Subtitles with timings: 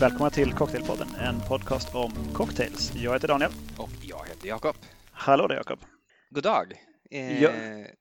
[0.00, 2.92] Välkomna till Cocktailpodden, en podcast om cocktails.
[2.94, 3.50] Jag heter Daniel.
[3.78, 4.76] Och jag heter Jakob.
[5.10, 5.78] Hallå där Jakob.
[6.30, 6.72] God dag.
[7.10, 7.42] Eh...
[7.42, 7.52] Jag,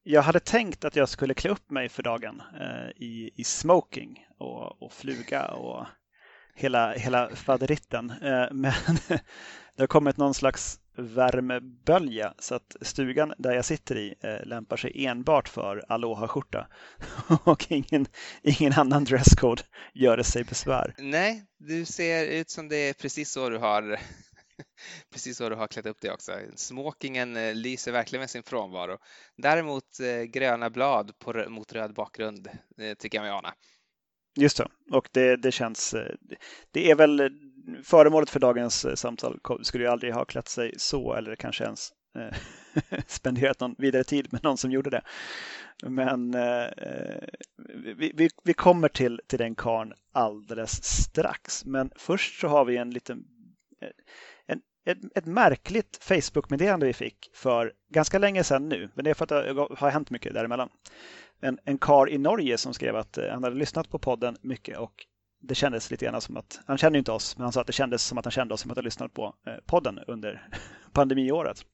[0.03, 4.25] jag, hade tänkt att jag skulle klä upp mig för dagen eh, i, i smoking
[4.37, 5.85] och, och fluga och
[6.55, 8.09] hela, hela faderitten.
[8.09, 8.73] Eh, men
[9.75, 14.77] det har kommit någon slags värmebölja så att stugan där jag sitter i eh, lämpar
[14.77, 16.67] sig enbart för aloha-skjorta
[17.43, 18.05] och ingen,
[18.43, 19.61] ingen annan dresscode
[19.93, 20.95] gör sig besvär.
[20.97, 23.99] Nej, du ser ut som det är precis så du har
[25.13, 26.31] precis så du har klätt upp dig också.
[26.55, 28.97] Smokingen eh, lyser verkligen med sin frånvaro.
[29.37, 33.53] Däremot eh, gröna blad på, mot röd bakgrund eh, tycker jag mig ana.
[34.37, 35.93] Just det, och det, det känns...
[35.93, 36.15] Eh,
[36.71, 37.29] det är väl
[37.83, 41.91] föremålet för dagens eh, samtal skulle ju aldrig ha klätt sig så eller kanske ens
[42.17, 42.37] eh,
[43.07, 45.01] spenderat någon vidare tid med någon som gjorde det.
[45.83, 47.23] Men eh, eh,
[47.97, 51.65] vi, vi, vi, kommer till, till den karn alldeles strax.
[51.65, 53.23] Men först så har vi en liten
[53.81, 53.89] eh,
[54.45, 58.89] en, ett, ett märkligt Facebook-meddelande vi fick för ganska länge sedan nu.
[58.93, 60.69] Men det är för att det har hänt mycket däremellan.
[61.39, 65.05] En, en kar i Norge som skrev att han hade lyssnat på podden mycket och
[65.47, 67.73] det kändes lite grann som att, han känner inte oss, men han sa att det
[67.73, 70.49] kändes som att han kände oss som att han lyssnat på eh, podden under
[70.93, 71.65] pandemiåret.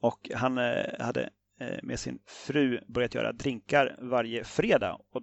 [0.00, 4.98] Och han eh, hade eh, med sin fru börjat göra drinkar varje fredag.
[5.12, 5.22] Och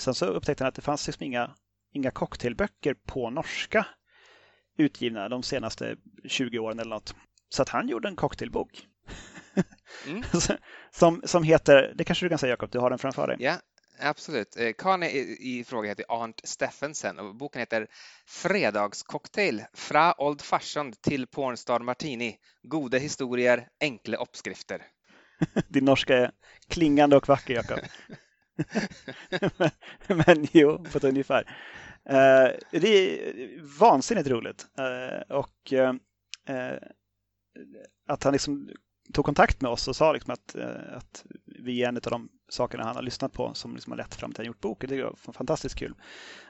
[0.00, 1.54] sen så upptäckte han att det fanns liksom inga,
[1.92, 3.86] inga cocktailböcker på norska
[4.76, 7.14] utgivna de senaste 20 åren eller något.
[7.48, 8.86] Så att han gjorde en cocktailbok.
[10.06, 10.22] Mm.
[10.90, 13.36] som, som heter, det kanske du kan säga Jakob, du har den framför dig.
[13.40, 13.56] Ja,
[14.02, 14.56] Absolut.
[14.56, 17.86] Eh, i, i fråga heter Arnt Steffensen och boken heter
[18.26, 22.36] Fredagscocktail fra Old Fashioned till Pornstar Martini.
[22.62, 24.82] Goda historier, enkla uppskrifter.
[25.68, 26.30] Din norska är
[26.68, 27.78] klingande och vacker, Jakob.
[29.56, 29.70] men,
[30.26, 31.42] men jo, på ett ungefär.
[32.10, 34.66] Uh, det är vansinnigt roligt.
[34.78, 35.92] Uh, och uh,
[38.08, 38.70] att han liksom
[39.12, 40.56] tog kontakt med oss och sa liksom att,
[40.92, 44.14] att vi är en av de sakerna han har lyssnat på som liksom har lett
[44.14, 44.90] fram till att han gjort boken.
[44.90, 45.94] Det var fantastiskt kul.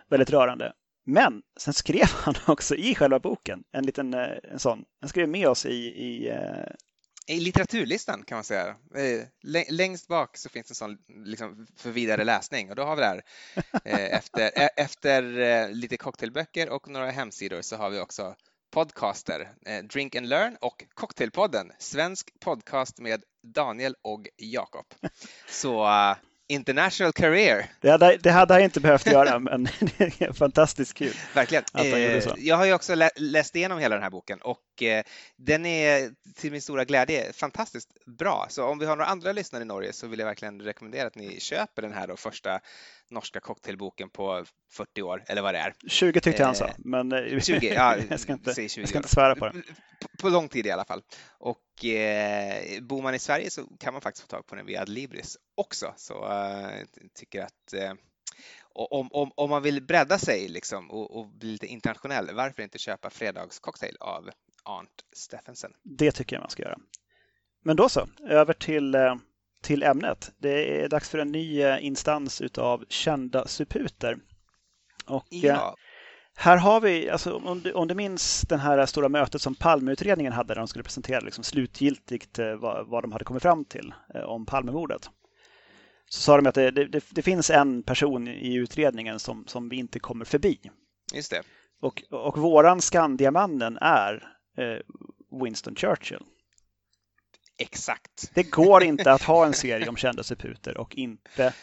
[0.08, 0.72] Väldigt rörande.
[1.06, 4.84] Men sen skrev han också i själva boken en liten eh, en sån.
[5.00, 6.72] Han skrev med oss i, i eh,
[7.26, 8.76] i litteraturlistan kan man säga.
[8.94, 13.02] Eh, längst bak så finns en sån liksom, för vidare läsning och då har vi
[13.02, 13.22] där
[14.14, 15.22] efter, efter
[15.74, 18.34] lite cocktailböcker och några hemsidor så har vi också
[18.70, 19.48] podcaster,
[19.82, 23.22] Drink and Learn och Cocktailpodden, svensk podcast med
[23.54, 24.86] Daniel och Jakob.
[25.48, 26.16] Så uh,
[26.50, 27.66] international career.
[27.80, 29.64] Det hade, det hade han inte behövt göra, men
[29.98, 31.14] det är fantastiskt kul.
[31.34, 31.64] Verkligen.
[31.74, 35.04] Eh, jag har ju också lä läst igenom hela den här boken och eh,
[35.36, 38.46] den är till min stora glädje fantastiskt bra.
[38.50, 41.14] Så om vi har några andra lyssnare i Norge så vill jag verkligen rekommendera att
[41.14, 42.60] ni köper den här då, första
[43.10, 45.74] norska cocktailboken på 40 år, eller vad det är.
[45.86, 49.08] 20 tyckte han sa, eh, men 20, ja, jag, ska inte, 20 jag ska inte
[49.08, 49.52] svära på det.
[49.52, 51.02] På, på lång tid i alla fall.
[51.38, 54.82] Och eh, bor man i Sverige så kan man faktiskt få tag på den via
[54.82, 55.94] Adlibris också.
[55.96, 57.92] Så eh, jag tycker att eh,
[58.74, 62.78] om, om, om man vill bredda sig liksom och, och, bli lite internationell, varför inte
[62.78, 64.30] köpa Fredagscocktail av
[64.62, 65.72] Arnt Steffensen?
[65.82, 66.78] Det tycker jag man ska göra.
[67.62, 69.14] Men då så, över till eh,
[69.62, 70.32] till ämnet.
[70.38, 74.18] Det är dags för en ny eh, instans utav kända suputer.
[75.06, 75.74] Och eh, ja.
[76.36, 80.32] här har vi, alltså, om, du, om du minns det här stora mötet som Palmeutredningen
[80.32, 83.94] hade där de skulle presentera liksom, slutgiltigt eh, vad, vad de hade kommit fram till
[84.24, 85.10] om Palmemordet.
[86.06, 89.76] Så sa de att det, det, det, finns en person i utredningen som, som vi
[89.76, 90.58] inte kommer förbi.
[91.14, 91.42] Just det.
[91.80, 94.28] Och, och våran Skandiamannen är
[95.42, 96.24] Winston Churchill.
[97.60, 98.30] Exakt.
[98.34, 101.54] Det går inte att ha en serie om kända seputer och inte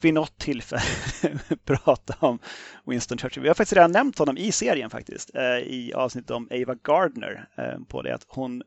[0.00, 0.82] vid något tillfälle
[1.64, 2.38] prata om
[2.86, 3.42] Winston Churchill.
[3.42, 7.48] Vi har faktiskt redan nämnt honom i serien faktiskt, eh, i avsnittet om Ava Gardner,
[7.56, 8.62] eh, på det att hon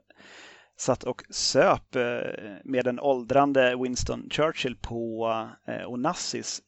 [0.77, 2.01] satt och söp eh,
[2.63, 5.27] med en åldrande Winston Churchill på
[5.85, 6.61] Onassis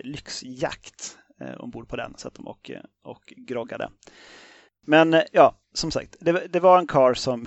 [0.00, 1.18] lyxjakt
[1.58, 2.70] ombord på den, satt de och,
[3.04, 3.90] och groggade.
[4.86, 7.46] Men ja, som sagt, det, det var en kar som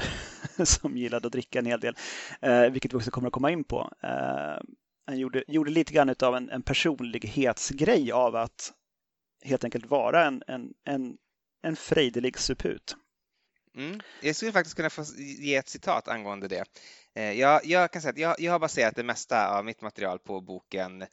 [0.63, 1.95] som gillade att dricka en hel del,
[2.41, 3.91] eh, vilket vi också kommer att komma in på.
[4.03, 4.63] Eh,
[5.07, 8.73] han gjorde, gjorde lite grann av en, en personlighetsgrej av att
[9.43, 11.17] helt enkelt vara en, en, en,
[11.63, 12.95] en frejdelig suput.
[13.77, 13.99] Mm.
[14.21, 16.65] Jag skulle faktiskt kunna få ge ett citat angående det.
[17.15, 20.19] Eh, jag, jag kan säga att jag, jag, har baserat det mesta av mitt material
[20.19, 21.05] på boken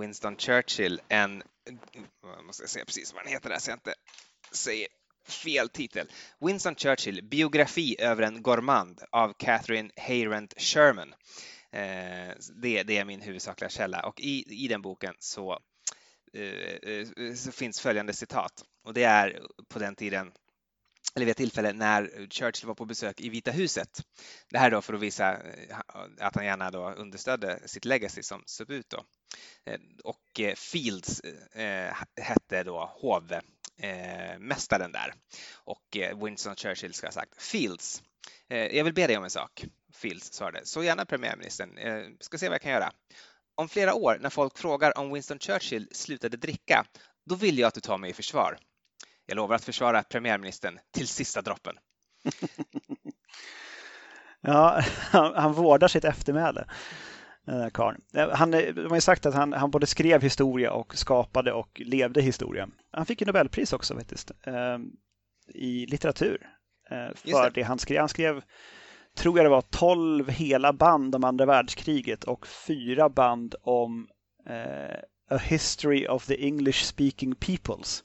[0.00, 3.94] Winston Churchill, en, mm, måste jag säga precis vad den heter där så jag inte
[4.52, 4.88] säger
[5.30, 6.06] fel titel.
[6.40, 11.14] Winston Churchill, biografi över en gourmand av Catherine Hayrent Sherman.
[11.72, 15.58] Eh, det, det, är min huvudsakliga källa och i, i den boken så,
[16.32, 18.64] eh, eh, så finns följande citat.
[18.84, 20.32] och det är på den tiden
[21.14, 24.02] eller vid ett tillfälle när Churchill var på besök i Vita huset.
[24.50, 25.78] Det här då för att visa eh,
[26.18, 28.90] att han gärna då understödde sitt legacy som subut.
[28.90, 29.04] då.
[29.64, 31.22] Eh, och eh, Fields
[32.20, 32.94] hette då
[33.78, 35.14] Eh, mästaren där
[35.54, 38.02] och eh, Winston Churchill ska ha sagt Fields.
[38.48, 39.64] Eh, jag vill be dig om en sak.
[39.94, 40.66] Fields svarade.
[40.66, 41.78] Så gärna premiärministern.
[42.20, 42.92] Ska se vad jag kan göra.
[43.54, 46.84] Om flera år när folk frågar om Winston Churchill slutade dricka,
[47.26, 48.58] då vill jag att du tar mig i försvar.
[49.26, 51.76] Jag lovar att försvara premiärministern till sista droppen.
[54.40, 56.66] ja, han, han vårdar sitt eftermäle.
[57.72, 58.00] Karn.
[58.14, 61.82] Eh, han, de har ju sagt att han, han både skrev historia och skapade och
[61.84, 62.68] levde historia.
[62.90, 64.78] Han fick ju Nobelpris också faktiskt eh,
[65.54, 66.50] i litteratur
[66.90, 67.50] eh, för det.
[67.54, 67.62] det.
[67.62, 68.00] han skrev.
[68.00, 68.42] Han skrev,
[69.16, 74.08] tror jag det var, tolv hela band om andra världskriget och fyra band om
[75.30, 78.04] A History of the English Speaking Peoples.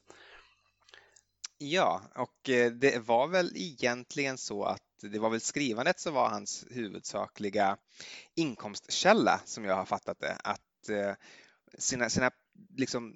[1.57, 6.29] Ja, och eh, det var väl egentligen så att det var väl skrivandet som var
[6.29, 7.77] hans huvudsakliga
[8.35, 10.37] inkomstkälla som jag har fattat det.
[10.43, 11.15] Att eh,
[11.77, 12.31] sina, sina,
[12.77, 13.13] liksom,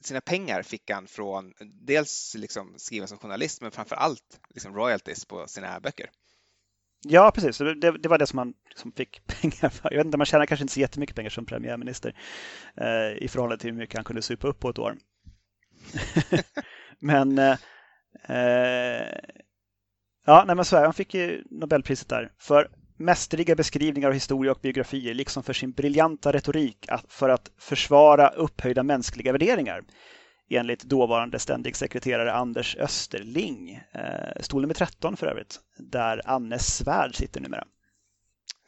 [0.00, 1.52] sina pengar fick han från
[1.86, 6.10] dels liksom skriva som journalist men framför allt liksom royalties på sina böcker.
[7.02, 7.58] Ja, precis.
[7.58, 9.90] Det, det var det som han liksom fick pengar för.
[9.90, 12.20] Jag vet inte, man tjänar kanske inte så jättemycket pengar som premiärminister
[12.76, 14.98] eh, i förhållande till hur mycket han kunde supa upp på ett år.
[16.98, 17.58] men
[18.24, 19.18] Eh, eh
[20.28, 24.52] ja, nej men så här, han fick ju Nobelpriset där för mästerliga beskrivningar av historia
[24.52, 29.84] och biografier, liksom för sin briljanta retorik för att försvara upphöjda mänskliga värderingar.
[30.50, 33.82] Enligt dåvarande ständig sekreterare Anders Österling.
[33.92, 37.64] Eh, stol nummer 13 för övrigt, där Anne Svärd sitter numera.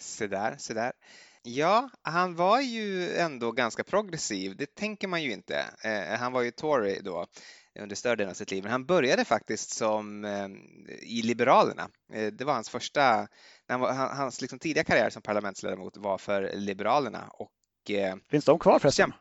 [0.01, 0.93] Se där, se där.
[1.43, 5.65] Ja, han var ju ändå ganska progressiv, det tänker man ju inte.
[5.85, 7.27] Eh, han var ju Tory då
[7.79, 8.63] under större delen av sitt liv.
[8.63, 10.49] Men han började faktiskt som eh,
[11.03, 11.89] i Liberalerna.
[12.13, 13.29] Eh, det var hans första,
[13.69, 17.29] han var, hans liksom tidiga karriär som parlamentsledamot var för Liberalerna.
[17.29, 19.13] Och, eh, finns de kvar förresten?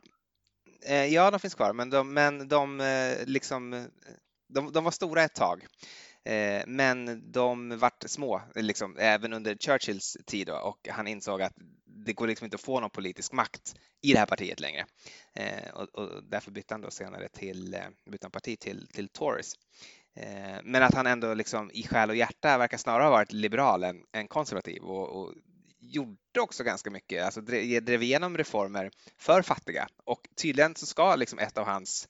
[1.10, 2.84] Ja, de finns kvar, men de, men de,
[3.26, 3.88] liksom,
[4.50, 5.66] de, de var stora ett tag.
[6.30, 11.54] Eh, men de vart små, liksom, även under Churchills tid då, och han insåg att
[11.86, 14.86] det går liksom inte att få någon politisk makt i det här partiet längre.
[15.34, 17.82] Eh, och, och, därför bytte han då senare till, eh,
[18.12, 19.54] bytte han parti till, till Tories.
[20.16, 23.84] Eh, men att han ändå liksom i själ och hjärta verkar snarare ha varit liberal
[23.84, 25.34] än, än konservativ och, och
[25.80, 31.16] gjorde också ganska mycket, alltså drev, drev igenom reformer för fattiga och tydligen så ska
[31.16, 32.08] liksom ett av hans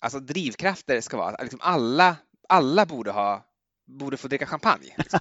[0.00, 2.16] alltså drivkrafter ska vara att liksom alla,
[2.50, 3.46] alla borde ha
[3.86, 4.94] borde få dricka champagne.
[4.98, 5.20] Liksom.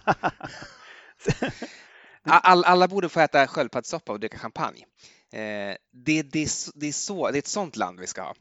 [2.23, 4.85] All, alla borde få äta sköldpaddssoppa och dricka champagne.
[5.31, 8.35] Eh, det, det, det, är så, det är ett sånt land vi ska ha.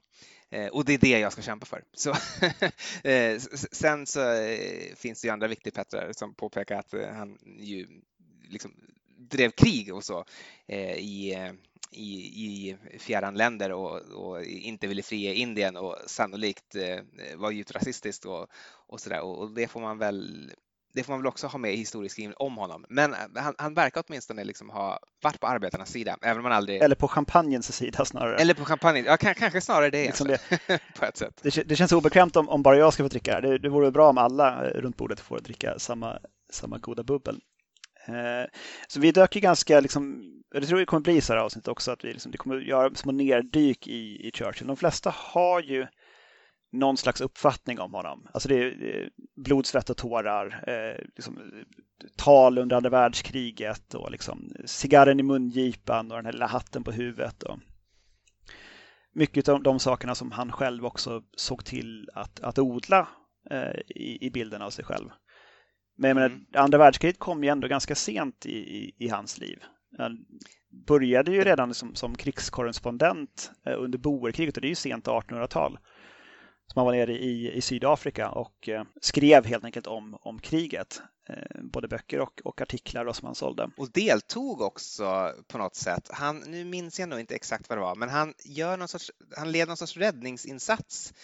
[0.50, 1.82] Eh, och det är det jag ska kämpa för.
[1.92, 2.10] Så,
[3.08, 3.38] eh,
[3.72, 7.86] sen så eh, finns det ju andra viktigpettrar som påpekar att eh, han ju
[8.48, 8.72] liksom
[9.30, 10.24] drev krig och så
[10.66, 11.52] eh, i,
[11.90, 16.76] i, i fjärran länder och, och, inte ville fria Indien och sannolikt
[17.36, 18.46] var djupt rasistiskt och,
[18.86, 19.20] och sådär.
[19.20, 20.50] Och, och det får man väl
[20.98, 22.84] det får man väl också ha med i historieskrivningen om honom.
[22.88, 26.52] Men eh, han, han verkar åtminstone liksom ha varit på arbetarnas sida, även om man
[26.52, 26.82] aldrig...
[26.82, 28.36] Eller på champagnens sida snarare.
[28.36, 30.56] Eller på champagnen, ja kanske snarare det, liksom alltså.
[30.66, 30.78] det.
[30.98, 31.40] på ett sätt.
[31.42, 33.58] Det, det, känns obekvämt om, om bara jag ska få dricka det.
[33.58, 36.18] Det vore bra om alla eh, runt bordet får dricka samma,
[36.50, 37.40] samma goda bubbel.
[38.08, 38.46] Eh,
[38.88, 41.90] så vi dök ju ganska, liksom, det tror jag kommer bli så här avsnitt också,
[41.90, 44.66] att vi liksom, det kommer göra små nerdyk i, i Churchill.
[44.66, 45.86] De flesta har ju
[46.72, 48.26] någon slags uppfattning om honom.
[48.32, 51.38] Alltså det är blod, svett och tårar, eh, liksom,
[52.16, 56.92] tal under andra världskriget och liksom, cigarren i mungipan och den här lilla hatten på
[56.92, 57.42] huvudet.
[57.42, 57.58] Och
[59.12, 63.08] mycket av de sakerna som han själv också såg till att, att odla
[63.50, 65.08] eh, i, i bilden av sig själv.
[65.98, 66.32] Men mm.
[66.32, 69.62] menar, andra världskriget kom ju ändå ganska sent i, i, i hans liv.
[69.98, 70.24] Han
[70.86, 75.78] började ju redan som, som krigskorrespondent eh, under boerkriget och det är ju sent 1800-tal
[76.72, 81.02] som han var nere i, i Sydafrika och eh, skrev helt enkelt om, om kriget.
[81.28, 83.70] Eh, både böcker och, och artiklar då, som han sålde.
[83.76, 86.08] Och deltog också på något sätt.
[86.12, 89.10] Han, nu minns jag nog inte exakt vad det var, men han, gör någon sorts,
[89.36, 91.14] han led någon sorts räddningsinsats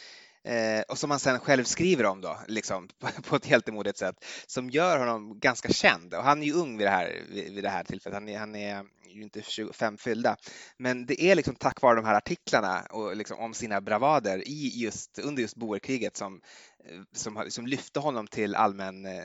[0.44, 4.24] eh, och som han sen själv skriver om då, liksom, på, på ett hjältemodigt sätt,
[4.46, 6.14] som gör honom ganska känd.
[6.14, 8.18] Och han är ju ung vid det här, vid, vid det här tillfället.
[8.18, 8.84] Han är, han är
[9.14, 10.36] ju inte 25 fyllda.
[10.76, 14.72] Men det är liksom tack vare de här artiklarna och liksom om sina bravader i
[14.74, 16.40] just, under just boerkriget som,
[16.84, 19.24] eh, som, som lyfte honom till allmän eh,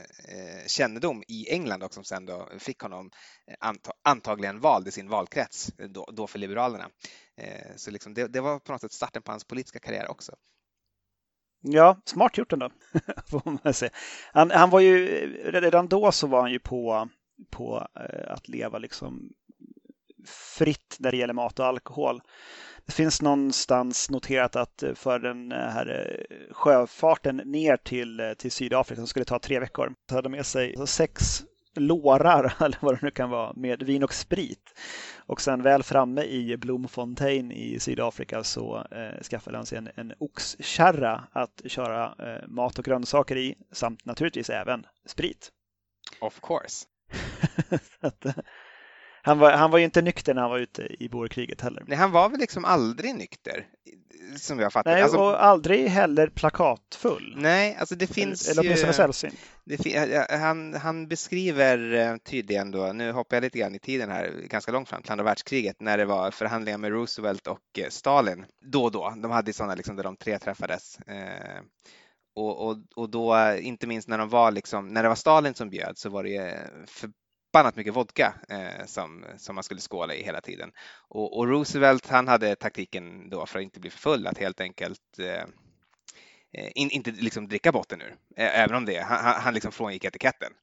[0.67, 3.11] kännedom i England och som sen då fick honom
[3.47, 6.89] eh, anta, antagligen vald i sin valkrets, eh, då, då för Liberalerna.
[7.37, 10.35] Eh, så liksom det, det var på något sätt starten på hans politiska karriär också.
[11.61, 12.69] Ja, smart gjort ändå.
[13.29, 13.91] får man säga.
[14.33, 15.05] Han, han var ju,
[15.51, 17.09] redan då så var han ju på,
[17.49, 19.29] på eh, att leva liksom
[20.57, 22.21] fritt när det gäller mat och alkohol.
[22.85, 28.99] Det finns någonstans noterat att för den här eh, sjöfarten ner till, eh, till Sydafrika
[28.99, 31.43] som skulle ta tre veckor så hade de med sig sex
[31.75, 34.79] lårar, eller vad det nu kan vara, med vin och sprit.
[35.29, 40.13] Och sen väl framme i Bloemfontein i Sydafrika så eh, skaffade han sig en, en
[40.19, 45.51] oxkärra att köra eh, mat och grönsaker i samt naturligtvis även sprit.
[46.21, 46.85] Of course.
[47.99, 48.33] att, eh,
[49.29, 51.83] han var, han var ju inte nykter när han var ute i boerkriget heller.
[51.87, 53.67] Nej, han var väl liksom aldrig nykter,
[54.37, 57.35] som jag fattar Nej, alltså, och aldrig heller plakatfull.
[57.37, 59.39] Nej, alltså det finns eller, eller åtminstone sällsynt.
[60.29, 64.71] Han, han beskriver eh, tydligen då, nu hoppar jag lite grann i tiden här, ganska
[64.71, 68.83] långt fram till andra världskriget, när det var förhandlingar med Roosevelt och eh, Stalin då
[68.83, 69.13] och då.
[69.17, 70.99] De hade sådana liksom där de tre träffades.
[70.99, 71.61] Eh,
[72.35, 75.69] och, och, och då, inte minst när de var liksom, när det var Stalin som
[75.69, 77.09] bjöd så var det för
[77.51, 80.71] förbannat mycket vodka eh, som, som man skulle skåla i hela tiden.
[81.09, 84.61] Och, och, Roosevelt han hade taktiken då för att inte bli för full att helt
[84.61, 85.43] enkelt eh,
[86.53, 90.05] eh in, inte liksom dricka botten ur, eh, även om det, han, han liksom frångick
[90.05, 90.53] etiketten.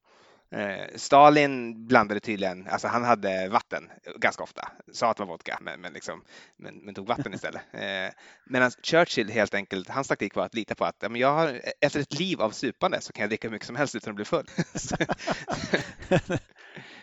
[0.50, 5.58] Eh, Stalin blandade tydligen, alltså han hade vatten ganska ofta, sa att det var vodka
[5.60, 6.22] men, men, liksom,
[6.56, 7.62] men, men tog vatten istället.
[7.72, 8.14] Eh,
[8.44, 12.18] Medan Churchill helt enkelt, hans taktik var att lita på att jag har, efter ett
[12.18, 14.46] liv av supande så kan jag dricka hur mycket som helst utan att bli full.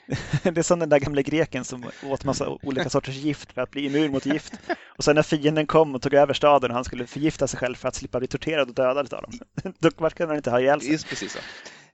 [0.44, 3.72] Det är som den där gamla greken som åt massa olika sorters gift för att
[3.72, 4.54] bli immun mot gift.
[4.88, 7.76] Och sen när fienden kom och tog över staden och han skulle förgifta sig själv
[7.76, 9.32] för att slippa bli torterad och dödad av dem.
[9.80, 10.92] Då kunde han inte ha ihjäl sig.
[10.92, 11.40] Just precis så.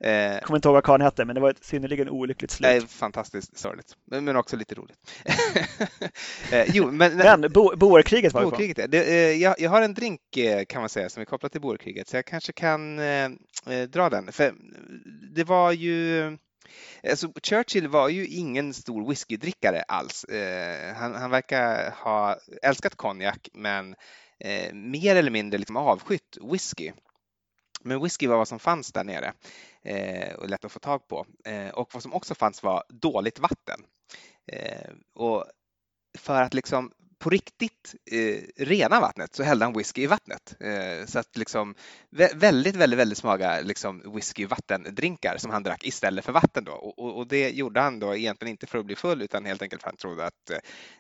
[0.02, 2.70] Jag kommer inte ihåg vad karln hette, men det var ett synnerligen olyckligt slut.
[2.70, 4.98] Nej, fantastiskt sorgligt, men också lite roligt.
[6.52, 9.94] Eh, jo, men, men bo, boerkriget var boerkriget, det, det, eh, jag, jag har en
[9.94, 13.30] drink eh, kan man säga som är kopplad till boerkriget, så jag kanske kan eh,
[13.90, 14.32] dra den.
[14.32, 14.54] För
[15.36, 16.38] det var ju
[17.10, 20.24] Alltså, Churchill var ju ingen stor whiskydrickare alls.
[20.24, 23.96] Eh, han, han, verkar ha älskat konjak men
[24.40, 26.92] eh, mer eller mindre liksom avskytt whisky.
[27.82, 29.34] Men whisky var vad som fanns där nere
[29.84, 31.26] eh, och lätt att få tag på.
[31.46, 33.80] Eh, och vad som också fanns var dåligt vatten.
[34.52, 35.46] Eh, och
[36.18, 40.56] för att liksom på riktigt eh, rena vattnet så hällde han whisky i vattnet.
[40.60, 41.76] Eh, så att liksom
[42.36, 46.72] väldigt, väldigt, väldigt smaga liksom whisky vattendrinkar som han drack istället för vatten då.
[46.72, 49.62] Och, och, och, det gjorde han då egentligen inte för att bli full utan helt
[49.62, 50.50] enkelt för att han trodde att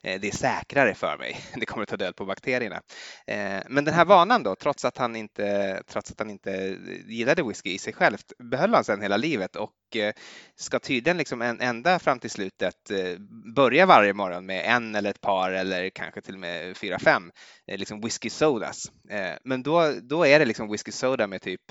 [0.03, 1.37] eh, det är säkrare för mig.
[1.59, 2.81] Det kommer att ta död på bakterierna.
[3.27, 7.43] Eh, men den här vanan då, trots att han inte, trots att han inte gillade
[7.43, 10.13] whisky i sig självt, behöll han sedan hela livet och Eh,
[10.55, 13.19] ska tydligen liksom ända fram till slutet eh,
[13.55, 17.31] börja varje morgon med en eller ett par eller kanske till och med fyra, fem
[17.67, 18.91] eh, liksom whisky sodas.
[19.43, 21.61] Men då, då är det liksom whisky soda med typ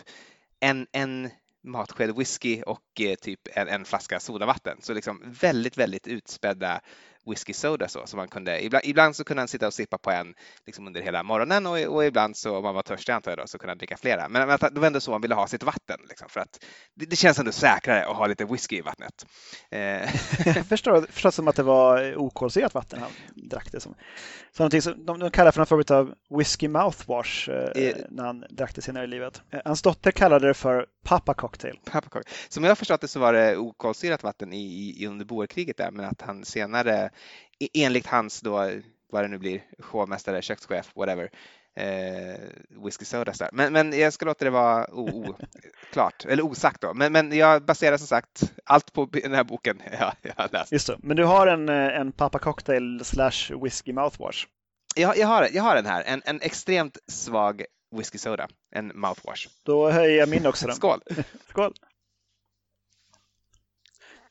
[0.61, 1.31] en, en
[1.65, 2.83] matsked whisky och
[3.21, 4.79] typ en, en flaska sodavatten.
[4.81, 6.81] Så liksom väldigt, väldigt utspädda
[7.31, 10.11] whisky soda så, så man kunde, ibland, ibland så kunde han sitta och sippa på
[10.11, 10.35] en
[10.67, 13.47] liksom under hela morgonen och, och ibland så om man var törstig antar jag då,
[13.47, 14.29] så kunde han dricka flera.
[14.29, 17.07] Men, men det var ändå så man ville ha sitt vatten liksom, för att det,
[17.07, 19.27] det, känns ändå säkrare att ha lite whisky i vattnet.
[19.71, 20.09] Eh.
[20.69, 23.95] förstår, förstår som att det var okolsyrat vatten han drack det som.
[24.53, 27.97] Så som de, de kallar för någon form av whisky mouthwash eh, eh.
[28.11, 29.43] när han drack det senare i livet.
[29.51, 31.79] Eh, hans dotter kallade det för Papa cocktail.
[31.85, 32.35] Papa cocktail.
[32.49, 36.05] Som jag förstått det så var det okolsyrat vatten i, i under boerkriget där, men
[36.05, 37.11] att han senare
[37.75, 38.71] enligt hans då,
[39.13, 41.31] vad det nu blir, hovmästare, kökschef, whatever,
[41.79, 42.39] eh,
[42.85, 43.33] whisky soda.
[43.39, 43.51] Där.
[43.53, 46.95] Men, men jag ska låta det vara oklart, eller osagt då.
[46.95, 50.73] Men, men jag baserar som sagt allt på den här boken jag, jag har läst.
[50.73, 50.97] Just det.
[50.99, 54.47] Men du har en, eh, en Papa Cocktail slash whisky mouthwash?
[54.97, 57.65] Jag, jag, har, jag har den här, en, en extremt svag
[57.97, 59.49] whisky soda, en mouthwash.
[59.63, 60.67] Då höjer jag min också.
[60.67, 60.73] Då.
[60.75, 61.01] Skål!
[61.49, 61.75] Skål!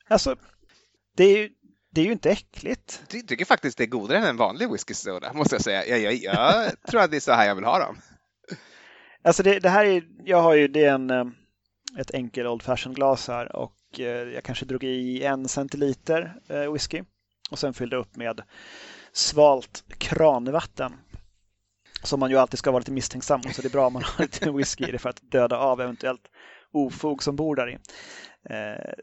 [0.08, 0.36] Alltså,
[1.16, 1.50] det är ju
[1.90, 3.02] det är ju inte äckligt.
[3.12, 5.86] Jag tycker faktiskt det är godare än en vanlig whisky soda, måste jag säga.
[5.86, 7.98] Jag, jag, jag tror att det är så här jag vill ha dem.
[9.22, 11.24] Alltså det, det här är, jag har ju det är en, eh,
[11.98, 16.72] ett enkel Old Fashion glas här och eh, jag kanske drog i en centiliter eh,
[16.72, 17.02] whisky
[17.50, 18.40] och sen fyllde upp med
[19.12, 20.92] svalt kranvatten.
[22.02, 24.02] Som man ju alltid ska vara lite misstänksam mot, så det är bra om man
[24.02, 26.22] har lite whisky i det för att döda av eventuellt
[26.72, 27.78] ofog som bor där i.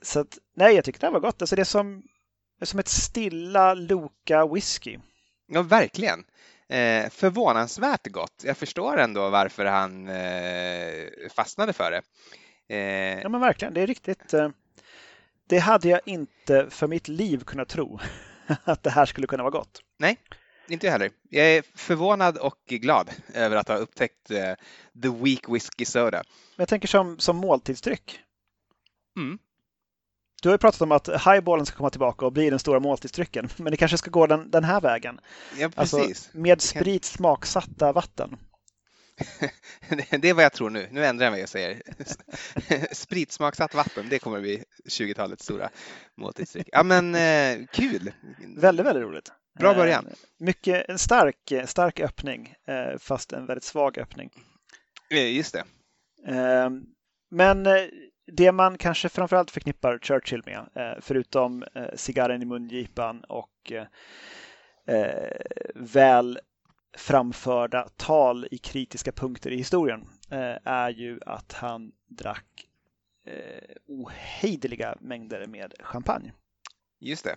[0.01, 1.41] Så att, nej, jag tycker det var gott.
[1.41, 2.03] Alltså det som
[2.61, 4.97] som ett stilla Loka whisky.
[5.47, 6.23] Ja, verkligen.
[6.69, 8.43] Eh, förvånansvärt gott.
[8.43, 12.01] Jag förstår ändå varför han eh, fastnade för det.
[12.75, 13.21] Eh...
[13.21, 13.73] Ja, men verkligen.
[13.73, 14.33] Det är riktigt.
[14.33, 14.49] Eh,
[15.47, 17.99] det hade jag inte för mitt liv kunnat tro
[18.63, 19.81] att det här skulle kunna vara gott.
[19.97, 20.17] Nej.
[20.67, 21.11] inte jag heller.
[21.29, 24.37] Jag är förvånad och glad över att ha upptäckt uh,
[25.01, 26.23] The Weak Whiskey Soda.
[26.55, 28.19] Men jag tänker som, som måltidsdryck.
[29.17, 29.39] Mm.
[30.41, 33.49] Du har ju pratat om att highballen ska komma tillbaka och bli den stora måltidsdrycken,
[33.57, 35.19] men det kanske ska gå den, den här vägen.
[35.57, 35.93] Ja, precis.
[35.99, 38.37] Alltså, med sprit smaksatta vatten.
[40.19, 40.87] det är vad jag tror nu.
[40.91, 41.81] Nu ändrar jag mig och säger
[42.91, 44.09] spritsmaksatt vatten.
[44.09, 45.69] Det kommer bli 20-talets stora
[46.17, 46.69] måltidsdryck.
[46.71, 48.11] Ja, men eh, kul!
[48.57, 49.31] Väldigt, väldigt roligt.
[49.59, 50.07] Bra början.
[50.07, 54.29] Eh, mycket, en stark, stark öppning, eh, fast en väldigt svag öppning.
[55.09, 55.63] Just det.
[57.31, 57.67] Men
[58.27, 65.31] det man kanske framförallt förknippar Churchill med, eh, förutom eh, cigarren i mungipan och eh,
[65.75, 66.39] väl
[66.97, 70.07] framförda tal i kritiska punkter i historien
[70.63, 72.65] är ju att han drack
[73.87, 76.33] ohejdliga mängder med champagne.
[76.99, 77.35] Just det.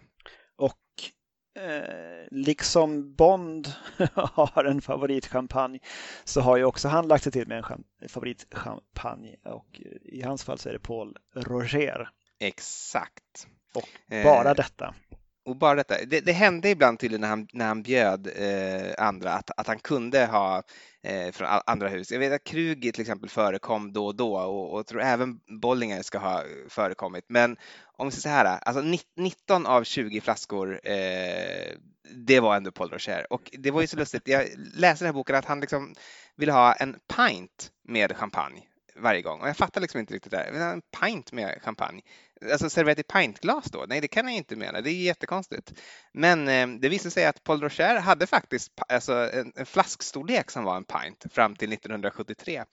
[1.59, 3.69] Eh, liksom Bond
[4.15, 5.79] har en favoritchampagne
[6.25, 10.59] så har ju också han lagt sig till med en favoritchampagne och i hans fall
[10.59, 12.09] så är det Paul Roger.
[12.41, 13.47] Exakt.
[13.75, 13.89] Och
[14.25, 14.95] bara detta.
[15.49, 19.33] Och bara detta, det, det hände ibland tydligen när han, när han bjöd eh, andra
[19.33, 20.63] att, att han kunde ha
[21.03, 22.13] eh, från andra hus.
[22.13, 26.03] Jag vet att Krugi till exempel förekom då och då och, och tror även Bollinger
[26.03, 27.25] ska ha förekommit.
[27.29, 27.57] Men
[27.97, 28.83] om vi säger så här, alltså
[29.17, 31.73] 19 av 20 flaskor, eh,
[32.27, 33.33] det var ändå Paul Rocher.
[33.33, 35.95] Och det var ju så lustigt, jag läste den här boken att han liksom
[36.37, 38.63] ville ha en pint med champagne
[39.01, 40.43] varje gång och jag fattar liksom inte riktigt det.
[40.43, 42.03] En pint med champagne.
[42.53, 43.85] Alltså serverat i pintglas då?
[43.89, 44.81] Nej, det kan jag inte mena.
[44.81, 45.73] Det är jättekonstigt.
[46.13, 50.65] Men eh, det visade sig att Paul Rocher hade faktiskt alltså, en, en flaskstorlek som
[50.65, 52.65] var en pint fram till 1973.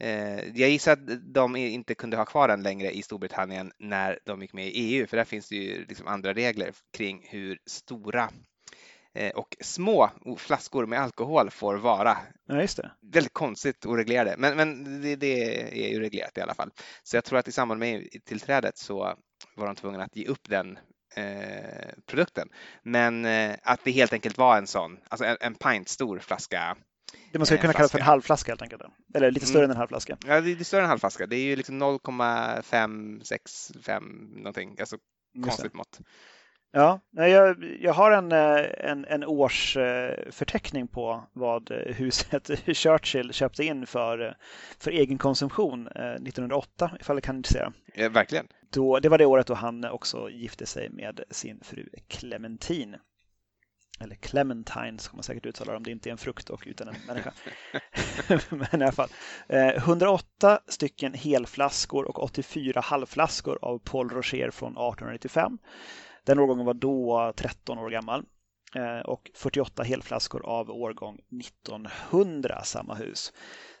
[0.00, 4.42] Eh, jag gissar att de inte kunde ha kvar den längre i Storbritannien när de
[4.42, 8.30] gick med i EU, för där finns det ju liksom andra regler kring hur stora
[9.34, 12.18] och små flaskor med alkohol får vara.
[12.48, 12.90] Ja, just det.
[13.12, 16.70] Väldigt konstigt oreglerade, men, men det, det, är ju reglerat i alla fall.
[17.02, 19.14] Så jag tror att i samband med tillträdet så
[19.54, 20.78] var de tvungna att ge upp den
[21.16, 22.48] eh, produkten.
[22.82, 26.76] Men eh, att det helt enkelt var en sån, alltså en, en pint stor flaska
[27.32, 28.82] det man skulle kunna kalla för en halvflaska helt enkelt.
[29.14, 29.70] Eller lite större mm.
[29.70, 30.16] än en halvflaska.
[30.26, 31.26] Ja, det är större än en halvflaska.
[31.26, 34.02] Det är ju liksom 0,565
[34.36, 34.96] någonting, alltså
[35.44, 36.00] konstigt mått.
[36.76, 43.64] Ja, jag, jag har en, eh, en, en årsförteckning på vad eh, huset Churchill köpte
[43.64, 44.36] in för,
[44.78, 47.72] för egen konsumtion 1908, eh, ifall det kan intressera.
[47.94, 48.46] Ja, verkligen.
[48.72, 52.98] Då, det var det året då han också gifte sig med sin fru Clementine.
[54.00, 56.88] Eller Clementine ska man säkert uttala det om det inte är en frukt och utan
[56.88, 57.32] en människa.
[58.50, 59.08] Men i alla fall.
[59.48, 65.58] 108 stycken helflaskor och 84 halvflaskor av Paul Rocher från 1895.
[66.26, 68.24] Den årgången var då 13 år gammal
[68.74, 73.32] eh, och 48 helflaskor av årgång 1900, samma hus.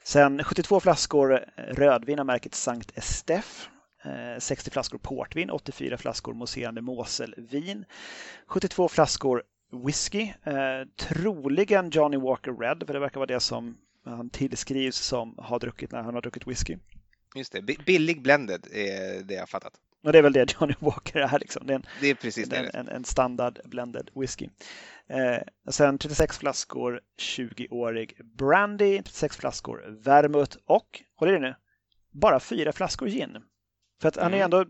[0.02, 3.68] Sen 72 flaskor rödvin av märket Sankt Estef
[4.04, 7.84] eh, 60 flaskor portvin, 84 flaskor mousserande Moselvin,
[8.46, 9.42] 72 flaskor
[9.84, 15.34] whisky, eh, troligen Johnny Walker Red, för det verkar vara det som han tillskrivs som
[15.38, 16.76] har druckit när han har druckit whisky.
[17.34, 19.72] Just det, billig blended är det jag fattat.
[20.06, 21.38] Och det är väl det Johnny Walker är.
[21.38, 21.66] Liksom.
[21.66, 22.56] Det är en, det är precis det.
[22.56, 24.48] En, en standard blended whisky.
[25.08, 31.54] Eh, sen 36 flaskor 20-årig brandy, 36 flaskor vermouth och, håll i det nu,
[32.12, 33.38] bara fyra flaskor gin.
[34.00, 34.44] För att han är mm.
[34.44, 34.64] ändå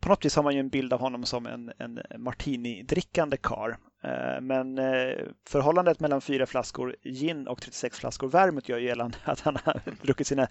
[0.00, 3.78] på något vis har man ju en bild av honom som en, en martini-drickande kar.
[4.06, 9.40] Eh, men eh, förhållandet mellan fyra flaskor gin och 36 flaskor vermouth gör gällande att
[9.40, 10.48] han har druckit sina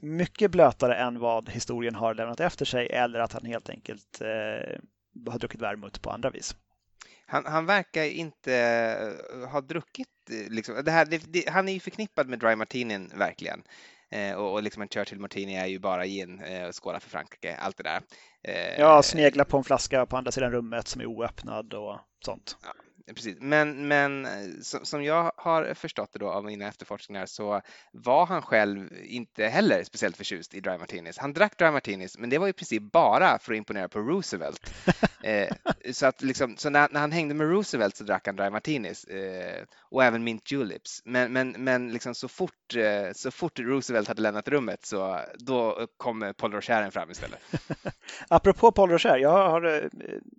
[0.00, 4.78] mycket blötare än vad historien har lämnat efter sig eller att han helt enkelt eh,
[5.30, 6.56] har druckit vermouth på andra vis.
[7.26, 8.52] Han, han, verkar inte
[9.52, 10.08] ha druckit,
[10.48, 13.62] liksom, det här, det, det, han är ju förknippad med dry martinin verkligen.
[14.10, 17.56] Eh, och, och liksom en Churchill Martini är ju bara gin, eh, skåla för Frankrike,
[17.56, 18.00] allt det där.
[18.42, 22.56] Eh, ja, snegla på en flaska på andra sidan rummet som är oöppnad och sånt.
[22.62, 22.72] Ja,
[23.06, 23.36] Precis.
[23.40, 24.26] Men, men
[24.62, 27.60] som jag har förstått det då av mina efterforskningar så
[27.92, 31.18] var han själv inte heller speciellt förtjust i dry martinis.
[31.18, 34.74] Han drack dry martinis, men det var i princip bara för att imponera på Roosevelt.
[35.22, 35.56] eh,
[35.92, 39.04] så att liksom, så när, när, han hängde med Roosevelt så drack han dry martinis
[39.04, 41.02] eh, och även mint juleps.
[41.04, 45.86] Men, men, men liksom så, fort, eh, så fort Roosevelt hade lämnat rummet så då
[45.96, 47.40] kom Paul Rocheren fram istället.
[48.28, 49.88] Apropå Paul Rocher, jag, har, eh,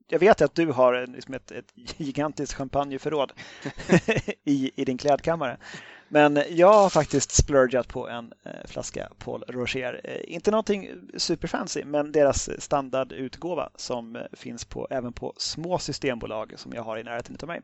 [0.07, 3.31] jag vet att du har liksom ett, ett gigantiskt champagneförråd
[4.43, 5.57] i, i din klädkammare.
[6.13, 10.01] Men jag har faktiskt splurgat på en eh, flaska Paul Roger.
[10.03, 16.53] Eh, inte någonting superfancy, men deras standardutgåva som eh, finns på, även på små systembolag
[16.57, 17.61] som jag har i närheten av mig.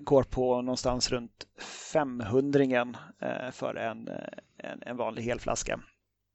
[0.00, 1.46] Går på någonstans runt
[1.92, 2.94] 500
[3.52, 4.08] för en,
[4.58, 5.80] en, en vanlig helflaska.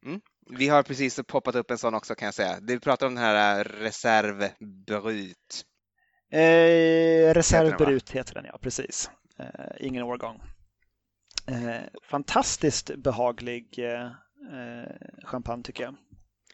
[0.06, 0.22] Mm.
[0.50, 2.60] Vi har precis poppat upp en sån också kan jag säga.
[2.60, 4.58] Du pratar om den här Reservbrut.
[6.32, 9.10] Eh, Reserve Brut heter den, ja precis.
[9.40, 9.46] Eh,
[9.80, 10.42] ingen årgång.
[11.48, 14.10] Eh, fantastiskt behaglig eh,
[15.24, 15.96] champagne tycker jag.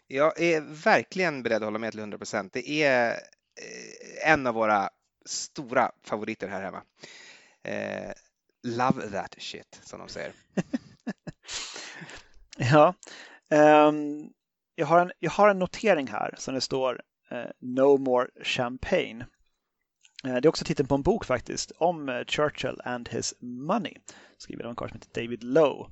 [0.06, 2.52] Jag är verkligen beredd att hålla med till 100 procent.
[2.52, 4.90] Det är eh, en av våra
[5.26, 6.82] stora favoriter här hemma.
[7.62, 8.12] Eh,
[8.62, 10.32] love that shit, som de säger.
[12.56, 12.94] ja,
[13.50, 14.30] um,
[14.74, 17.02] jag, har en, jag har en notering här som det står
[17.60, 19.26] No more champagne.
[20.26, 23.94] Eh, det är också titeln på en bok faktiskt om eh, Churchill and his money
[24.38, 25.90] skriven av en karl som heter David Lowe.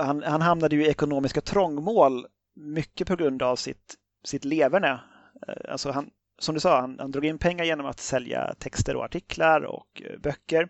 [0.00, 5.00] Han, han hamnade ju i ekonomiska trångmål mycket på grund av sitt, sitt leverne.
[5.48, 8.96] Eh, alltså han, som du sa, han, han drog in pengar genom att sälja texter
[8.96, 10.68] och artiklar och böcker.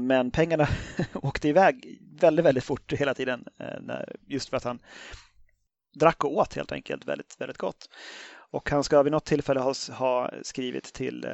[0.00, 0.68] Men pengarna
[1.14, 3.44] åkte iväg väldigt, väldigt fort hela tiden.
[4.26, 4.78] Just för att han
[5.94, 7.88] drack och åt helt enkelt väldigt, väldigt gott.
[8.52, 11.26] Och han ska vid något tillfälle ha, ha skrivit till,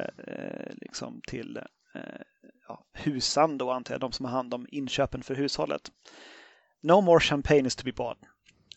[0.81, 1.59] liksom till
[2.67, 5.91] ja, husan då antar jag, de som har hand om inköpen för hushållet.
[6.81, 8.17] No more champagne is to be bought.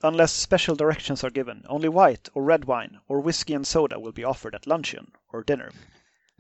[0.04, 4.12] Unless special directions are given, only white or red wine or whiskey and soda will
[4.12, 5.70] be offered at luncheon or dinner.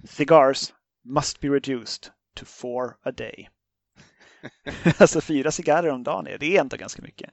[0.04, 0.72] Cigars
[1.04, 3.48] must be reduced to four a day.
[4.98, 7.30] alltså fyra cigarrer om dagen, det är ändå ganska mycket.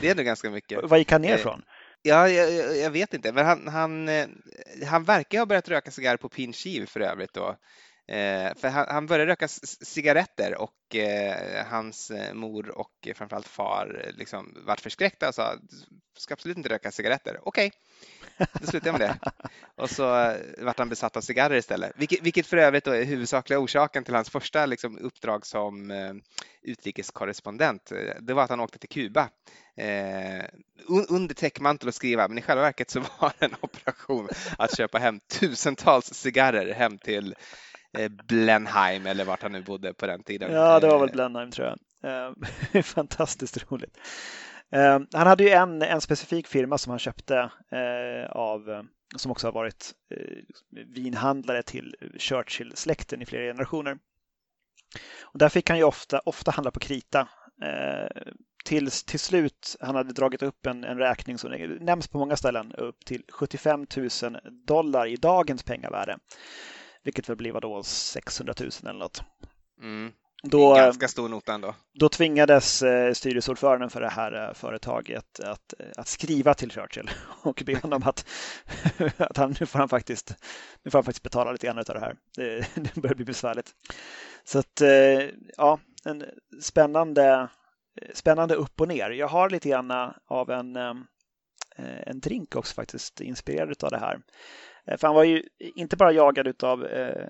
[0.00, 0.80] Det är ändå ganska mycket.
[0.82, 1.62] Vad gick han ner eh, från?
[2.06, 4.28] Ja, jag, jag, vet inte, men han, han, eh,
[4.86, 7.48] han verkar ha börjat röka cigarr på pinchiv för övrigt då.
[8.08, 14.04] Eh, för han, han, började röka cigaretter och eh, hans eh, mor och framförallt far
[14.04, 15.54] eh, liksom vart förskräckta och sa
[16.20, 17.40] ska absolut inte röka cigaretter.
[17.42, 17.72] Okej,
[18.34, 18.46] okay.
[18.60, 19.30] då slutade jag med det.
[19.82, 23.58] Och så eh, vart han besatt av cigarrer istället, vilket, vilket för övrigt är huvudsakliga
[23.58, 26.14] orsaken till hans första liksom, uppdrag som eh,
[26.62, 27.92] utrikeskorrespondent.
[28.20, 29.28] Det var att han åkte till Kuba
[29.76, 30.44] eh,
[31.08, 34.98] under täckmantel och skriva, men i själva verket så var det en operation att köpa
[34.98, 37.34] hem tusentals cigarrer hem till
[37.98, 40.52] Eh, Blenheim eller vart han nu bodde på den tiden.
[40.52, 41.68] Ja, det var väl eh, Blenheim tror
[42.02, 42.84] jag.
[42.84, 43.98] Fantastiskt roligt.
[44.72, 49.46] Ehm, han hade ju en, en specifik firma som han köpte eh, av, som också
[49.46, 53.98] har varit eh, vinhandlare till Churchill-släkten i flera generationer.
[55.22, 57.28] Och där fick han ju ofta, ofta handla på krita.
[57.62, 58.32] Eh,
[58.64, 61.50] Tills till slut han hade dragit upp en, en räkning som
[61.80, 64.08] nämns på många ställen upp till 75 000
[64.66, 66.18] dollar i dagens pengavärde.
[67.02, 69.22] Vilket väl blir då 600 000 eller något.
[69.80, 70.12] Mm.
[70.46, 71.74] Då, ganska stor nota ändå.
[71.92, 77.10] Då tvingades eh, styrelseordföranden för det här eh, företaget att, eh, att skriva till Churchill
[77.42, 78.26] och be honom att,
[79.16, 80.34] att han, nu, får han faktiskt,
[80.82, 82.16] nu får han faktiskt betala lite grann av det här.
[82.36, 83.70] Det, det börjar bli besvärligt.
[84.44, 84.82] Så att,
[85.56, 86.24] ja, en
[86.62, 87.48] spännande,
[88.14, 89.10] spännande upp och ner.
[89.10, 89.90] Jag har lite grann
[90.26, 90.76] av en,
[92.06, 94.18] en drink också faktiskt inspirerad av det här.
[94.86, 97.28] Eh, för han var ju inte bara jagad av eh,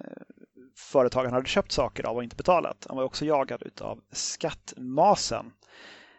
[0.77, 2.87] företag han hade köpt saker av och inte betalat.
[2.89, 5.53] Han var också jagad av skattmasen.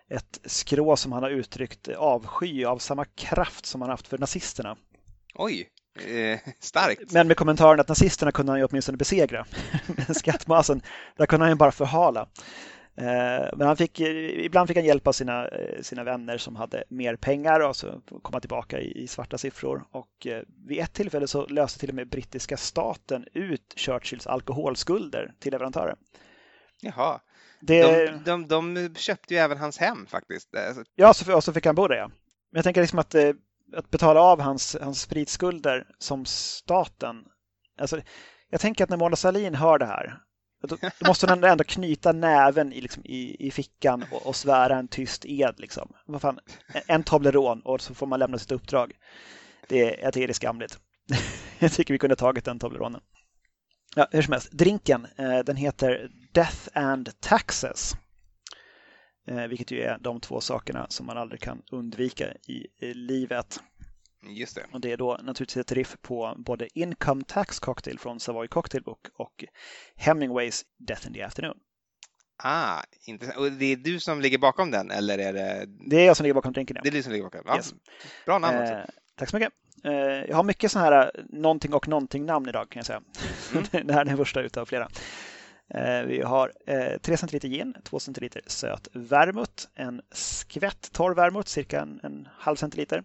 [0.10, 4.78] Ett skrå som han har uttryckt avsky av samma kraft som han haft för nazisterna.
[5.36, 7.12] Oj, eh, starkt.
[7.12, 9.46] Men med kommentaren att nazisterna kunde han ju åtminstone besegra.
[10.08, 10.82] Men skattmasen,
[11.18, 12.28] där kunde han ju bara förhala.
[12.97, 16.84] Eh, men han fick, ibland fick han hjälp av sina, eh, sina vänner som hade
[16.89, 19.86] mer pengar och så komma tillbaka i, i, svarta siffror.
[19.91, 25.34] Och eh, vid ett tillfälle så löste till och med brittiska staten ut Churchills alkoholskulder
[25.39, 25.95] till leverantörer.
[26.81, 27.19] Jaha.
[27.62, 28.08] Det...
[28.25, 30.49] De, de, de köpte ju även hans hem faktiskt.
[30.95, 32.08] Ja, så, och så fick han bo där ja.
[32.51, 33.15] Men jag tänker liksom att,
[33.75, 37.25] att betala av hans, hans spritskulder som staten.
[37.79, 38.01] Alltså,
[38.49, 40.19] jag tänker att när Mona Sahlin hör det här
[40.65, 44.78] då, då måste hon ändå knyta näven i, liksom, i, i fickan och, och svära
[44.78, 45.56] en tyst ed.
[45.58, 45.93] Liksom.
[46.06, 46.39] Vad fan,
[46.88, 48.91] en Toblerone och så får man lämna sitt uppdrag.
[49.67, 50.80] Det, jag tycker det är skamligt.
[51.60, 53.01] jag tycker vi kunde tagit den Tobleronen.
[53.95, 57.93] Ja, hur som helst, drinken eh, den heter Death and Taxes.
[59.28, 63.60] Eh, vilket ju är de två sakerna som man aldrig kan undvika i, i livet.
[64.28, 64.66] Just det.
[64.72, 68.84] Och det är då naturligtvis ett riff på både Income Tax Cocktail från Savoy Cocktail
[68.84, 69.46] Book och
[69.96, 71.58] Hemingways Death in the Afternoon.
[72.38, 73.40] Ah, intressant.
[73.40, 75.66] Och det är du som ligger bakom den eller är det?
[75.90, 76.76] Det är jag som ligger bakom drinken.
[76.76, 76.82] Ja.
[76.84, 77.42] Det är du som ligger bakom.
[77.46, 77.74] Ja, yes.
[78.26, 78.74] Bra namn också.
[78.74, 78.86] Eh,
[79.16, 79.54] tack så mycket.
[79.84, 79.94] Eh,
[80.30, 83.02] jag har mycket sådana här eh, någonting och någonting namn idag kan jag säga.
[83.54, 83.88] Mm.
[83.88, 84.90] det här är den första utav flera.
[86.08, 86.52] Vi har
[87.00, 92.56] 3 centiliter gin, 2 centiliter söt vermouth, en skvätt torr vermouth, cirka en, en halv
[92.56, 93.04] centiliter,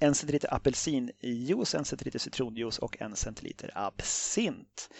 [0.00, 4.90] en centiliter apelsinjuice, en centiliter citronjuice och en centiliter absint.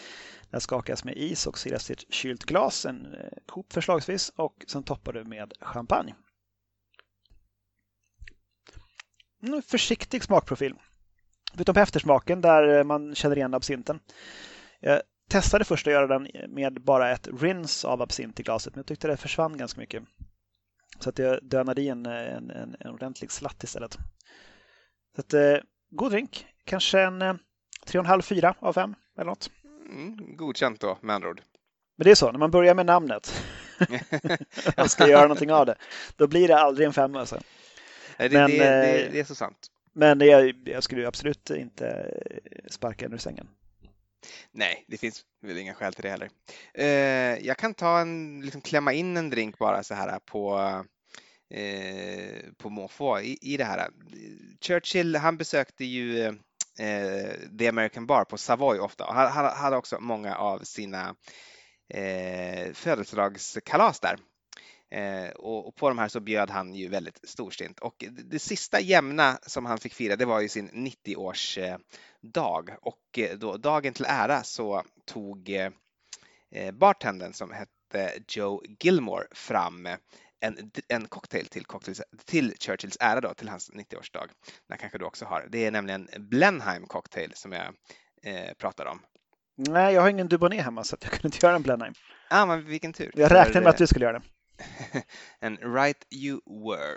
[0.50, 4.64] Det skakas med is och silas till ett kylt glas, en kopp eh, förslagsvis, och
[4.68, 6.14] sen toppar du med champagne.
[9.42, 10.74] En försiktig smakprofil.
[11.58, 14.00] Utom på eftersmaken där eh, man känner igen absinten.
[14.80, 18.74] Eh, jag testade först att göra den med bara ett rinse av absint i glaset,
[18.74, 20.02] men jag tyckte det försvann ganska mycket.
[20.98, 23.98] Så att jag dönade i en, en, en ordentlig slatt istället.
[25.20, 26.46] Så att, eh, god drink.
[26.64, 27.34] Kanske en eh,
[27.86, 29.50] 3,5-4 av 5 eller något.
[29.90, 31.40] Mm, godkänt då, med andra ord.
[31.96, 33.44] Men det är så, när man börjar med namnet
[34.76, 35.74] och ska göra någonting av det,
[36.16, 37.20] då blir det aldrig en femma.
[37.20, 37.40] Alltså.
[38.16, 39.66] Det, men, det, det, det, är så sant.
[39.92, 42.14] Men jag, jag skulle absolut inte
[42.70, 43.48] sparka den ur sängen.
[44.52, 46.30] Nej, det finns väl inga skäl till det heller.
[46.74, 50.56] Eh, jag kan ta en, liksom klämma in en drink bara så här på
[51.50, 53.88] eh, på måfå i, i det här.
[54.60, 56.26] Churchill, han besökte ju
[56.78, 61.14] eh, The American Bar på Savoy ofta och han, han hade också många av sina
[61.94, 64.16] eh, födelsedagskalas där.
[64.92, 68.38] Eh, och, och, på de här så bjöd han ju väldigt storstint och det, det
[68.38, 73.94] sista jämna som han fick fira det var ju sin 90-årsdag eh, och då, dagen
[73.94, 75.70] till ära så tog eh,
[76.50, 79.88] eh, bartendern som hette Joe Gilmore fram
[80.40, 84.28] en, en cocktail till, cocktails, till Churchills ära då, till hans 90-årsdag.
[84.68, 85.46] Den kanske du också har.
[85.50, 87.74] Det är nämligen Blenheim cocktail som jag
[88.22, 89.00] eh, pratar om.
[89.56, 91.94] Nej, jag har ingen Dubonnet hemma så jag kunde inte göra en Blenheim.
[92.30, 93.12] Ah, men vilken tur.
[93.14, 94.24] Jag räknade med att du skulle göra det.
[95.40, 96.96] en Right You Were.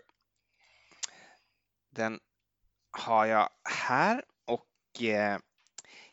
[1.96, 2.20] Den
[2.92, 5.40] har jag här och eh,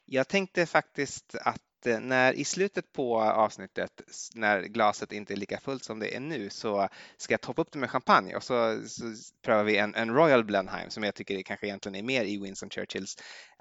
[0.05, 4.03] jag tänkte faktiskt att Eh, när i slutet på avsnittet
[4.35, 7.73] när glaset inte är lika fullt som det är nu så ska jag toppa upp
[7.73, 9.05] det med champagne och så, så
[9.43, 12.71] prövar vi en, en Royal Blenheim som jag tycker kanske egentligen är mer i Winston
[12.71, 13.17] Churchills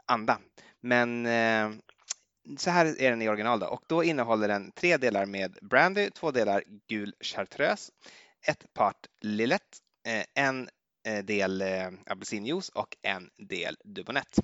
[0.06, 0.40] anda.
[0.82, 1.70] Men eh,
[2.58, 6.10] så här är den i original då och då innehåller den tre delar med brandy,
[6.10, 7.92] två delar gul chartreuse,
[8.48, 9.62] ett part lillet,
[10.08, 10.70] eh, en
[11.08, 14.40] eh, del eh, apelsinjuice och en del dubonett.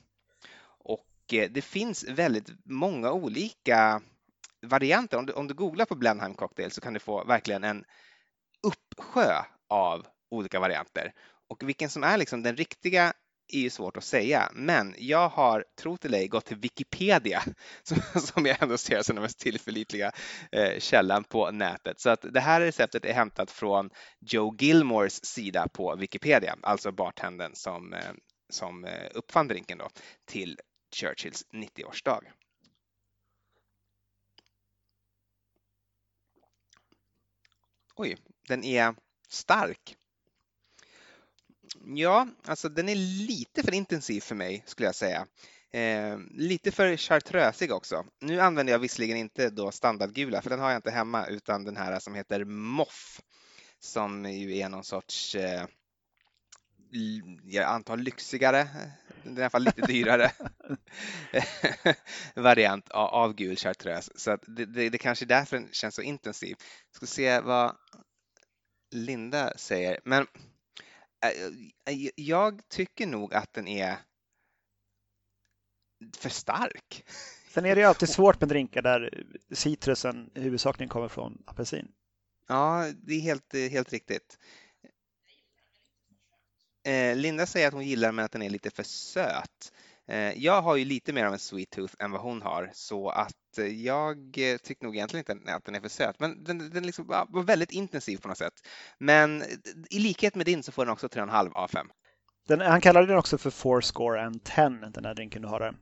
[1.26, 4.02] Och det finns väldigt många olika
[4.62, 5.18] varianter.
[5.18, 7.84] Om du, om du googlar på Blenheim cocktail så kan du få verkligen en
[8.64, 9.34] uppsjö
[9.70, 11.14] av olika varianter.
[11.50, 13.14] Och vilken som är liksom den riktiga
[13.54, 17.44] är ju svårt att säga, men jag har, tro till dig, gått till Wikipedia
[18.16, 20.12] som jag ändå ser som den mest tillförlitliga
[20.52, 22.00] eh, källan på nätet.
[22.00, 27.52] Så att det här receptet är hämtat från Joe Gilmores sida på Wikipedia, alltså bartendern
[27.54, 28.12] som, eh,
[28.50, 29.90] som eh, uppfann drinken då
[30.26, 30.60] till
[30.92, 32.22] Churchills 90-årsdag.
[37.96, 38.18] Oj,
[38.48, 38.96] den är
[39.30, 39.98] stark.
[41.86, 42.96] Ja, alltså den är
[43.28, 45.28] lite för intensiv för mig skulle jag säga.
[45.72, 48.06] Eh, lite för chartrösig också.
[48.20, 51.78] Nu använder jag visserligen inte då standardgula för den har jag inte hemma utan den
[51.78, 53.22] här som heter Moff
[53.80, 55.66] som ju är någon sorts eh,
[57.44, 58.68] jag antar lyxigare,
[59.26, 60.32] i alla fall lite dyrare
[62.36, 64.12] variant av, gul chartreuse.
[64.16, 66.56] Så det, det, det kanske är därför den känns så intensiv.
[66.92, 67.76] Jag ska se vad
[68.92, 70.00] Linda säger.
[70.04, 70.28] Men
[72.16, 73.98] jag tycker nog att den är
[76.18, 77.06] för stark.
[77.50, 81.88] Sen är det ju alltid svårt med drinkar där citrusen huvudsakligen kommer från apelsin.
[82.48, 84.40] Ja, det är helt, helt riktigt.
[86.86, 89.72] Eh, Linda säger att hon gillar men att den är lite för söt.
[90.08, 93.10] Eh, jag har ju lite mer av en sweet tooth än vad hon har så
[93.10, 96.20] att eh, jag eh, tycker nog egentligen inte att den är för söt.
[96.20, 98.54] Men den, den liksom var väldigt intensiv på något sätt.
[98.98, 99.48] Men eh,
[99.90, 101.88] i likhet med din så får den också 3,5 av 5.
[102.48, 105.60] Den, han kallade den också för four score and ten, den här drinken du har
[105.60, 105.76] där.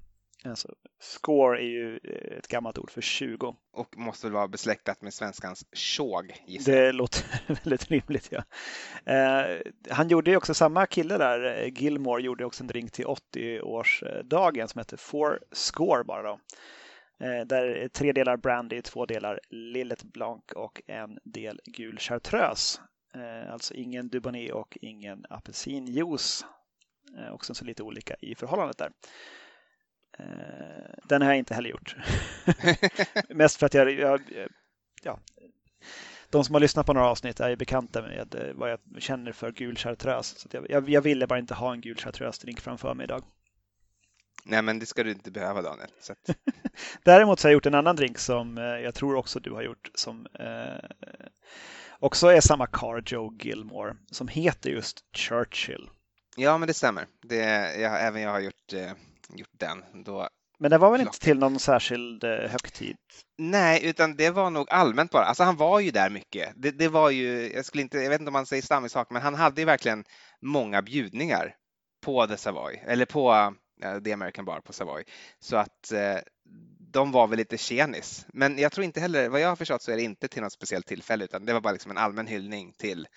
[0.46, 1.98] Alltså, score är ju
[2.38, 3.56] ett gammalt ord för 20.
[3.74, 6.34] Och måste väl vara besläktat med svenskans tjog,
[6.66, 7.24] Det låter
[7.64, 8.44] väldigt rimligt, ja.
[9.14, 13.06] Eh, han gjorde ju också, samma kille där, eh, Gilmore, gjorde också en drink till
[13.06, 16.40] 80-årsdagen som heter Four Score bara då.
[17.20, 22.82] Eh, där är tre delar brandy, två delar Lillet Blanc och en del gul chartreuse.
[23.16, 26.46] Eh, alltså ingen Dubonnet och ingen apelsinjuice.
[27.18, 28.92] Eh, också så lite olika i förhållandet där.
[30.20, 30.26] Eh,
[31.04, 31.96] den har jag inte heller gjort.
[33.30, 34.22] Mest för att jag, jag,
[35.04, 35.20] ja,
[36.30, 39.52] de som har lyssnat på några avsnitt är ju bekanta med vad jag känner för
[39.52, 40.40] gul chartreuse.
[40.40, 43.24] Så jag, jag, jag, ville bara inte ha en gul chartreuse-drink framför mig idag.
[44.46, 45.90] Nej, men det ska du inte behöva Daniel.
[46.00, 46.30] Så att...
[47.04, 49.62] Däremot så har jag gjort en annan drink som eh, jag tror också du har
[49.62, 50.90] gjort som eh,
[52.00, 55.90] också är samma Car Joe Gilmore som heter just Churchill.
[56.36, 57.06] Ja, men det stämmer.
[57.22, 57.38] Det,
[57.80, 58.92] jag, även jag har gjort, eh,
[59.38, 60.04] gjort den.
[60.04, 60.30] Då
[60.64, 62.98] men det var väl inte till någon särskild eh, högtid?
[63.38, 65.26] Nej, utan det var nog allmänt bara.
[65.26, 66.54] Alltså han var ju där mycket.
[66.56, 69.22] Det, det var ju, jag skulle inte, jag vet inte om man säger stammissak, men
[69.22, 70.04] han hade ju verkligen
[70.42, 71.56] många bjudningar
[72.06, 73.32] på The Savoy, eller på
[73.86, 75.04] uh, The American Bar på Savoy.
[75.40, 76.20] Så att uh,
[76.80, 78.26] de var väl lite tjenis.
[78.34, 80.54] Men jag tror inte heller, vad jag har förstått så är det inte till något
[80.54, 83.08] speciellt tillfälle, utan det var bara liksom en allmän hyllning till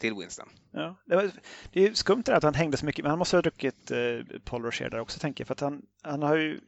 [0.00, 0.48] till Winston.
[0.70, 1.30] Ja, det, var,
[1.72, 4.38] det är skumt det att han hängde så mycket, men han måste ha druckit eh,
[4.44, 6.60] Paul Rocher där också tänker jag, för att han, han har ju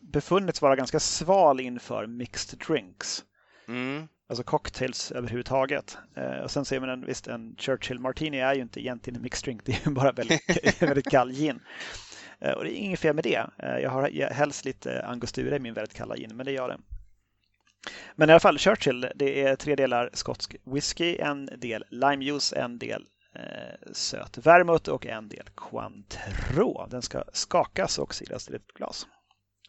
[0.00, 3.24] befunnits vara ganska sval inför mixed drinks.
[3.68, 4.08] Mm.
[4.28, 5.98] Alltså cocktails överhuvudtaget.
[6.16, 9.22] Eh, och sen säger man en, visst, en Churchill Martini är ju inte egentligen en
[9.22, 11.60] mixed drink, det är ju bara väldigt, väldigt kall gin.
[12.40, 13.46] Eh, och det är inget fel med det.
[13.58, 16.78] Eh, jag har helst lite angostura i min väldigt kalla gin, men det gör det.
[18.16, 22.78] Men i alla fall, Churchill, det är tre delar skotsk whisky, en del limejuice, en
[22.78, 26.86] del eh, söt vermouth och en del Cointreau.
[26.90, 29.06] Den ska skakas och silas till ett glas.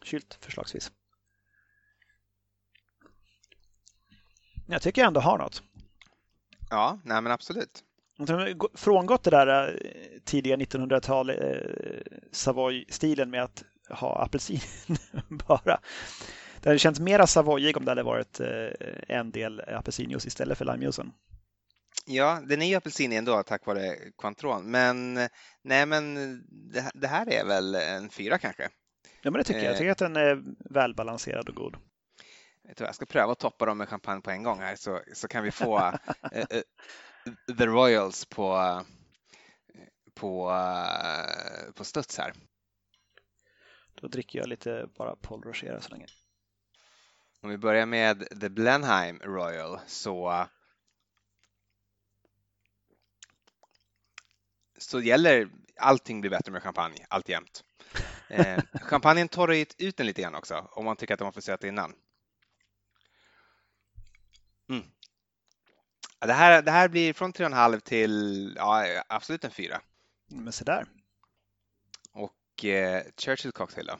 [0.04, 0.92] Kylt förslagsvis.
[4.68, 5.62] Jag tycker jag ändå har något.
[6.70, 7.84] Ja, nej men absolut.
[8.74, 11.36] Frångått det där eh, tidiga 1900-tal eh,
[12.32, 14.60] Savoy-stilen med att ha apelsin
[15.48, 15.80] bara.
[16.62, 18.68] Det hade känts mera Savoyig om det hade varit eh,
[19.08, 21.12] en del apelsinjuice istället för limejuicen.
[22.06, 25.14] Ja, den är ju apelsinig ändå tack vare Cointreau, men
[25.62, 26.14] nej men
[26.72, 28.68] det, det här är väl en fyra kanske?
[29.22, 29.70] Ja, men det tycker jag.
[29.70, 31.76] Jag tycker att den är välbalanserad och god.
[32.78, 35.44] Jag ska pröva att toppa dem med champagne på en gång här så, så kan
[35.44, 35.94] vi få uh,
[36.32, 38.80] uh, The Royals på,
[40.14, 42.32] på, uh, på studs här.
[44.00, 46.06] Då dricker jag lite bara Paul Rocher så länge.
[47.44, 50.46] Om vi börjar med The Blenheim Royal så
[54.78, 57.64] så gäller allting blir bättre med champagne alltjämt.
[58.28, 61.64] Eh, champagnen torrar ut den lite grann också om man tycker att var för söt
[61.64, 61.94] innan.
[64.68, 64.84] Mm.
[66.18, 69.80] Det, här, det här blir från 3,5 till ja, absolut en 4.
[70.28, 70.86] Men se där.
[72.12, 73.98] Och eh, Churchill cocktail då?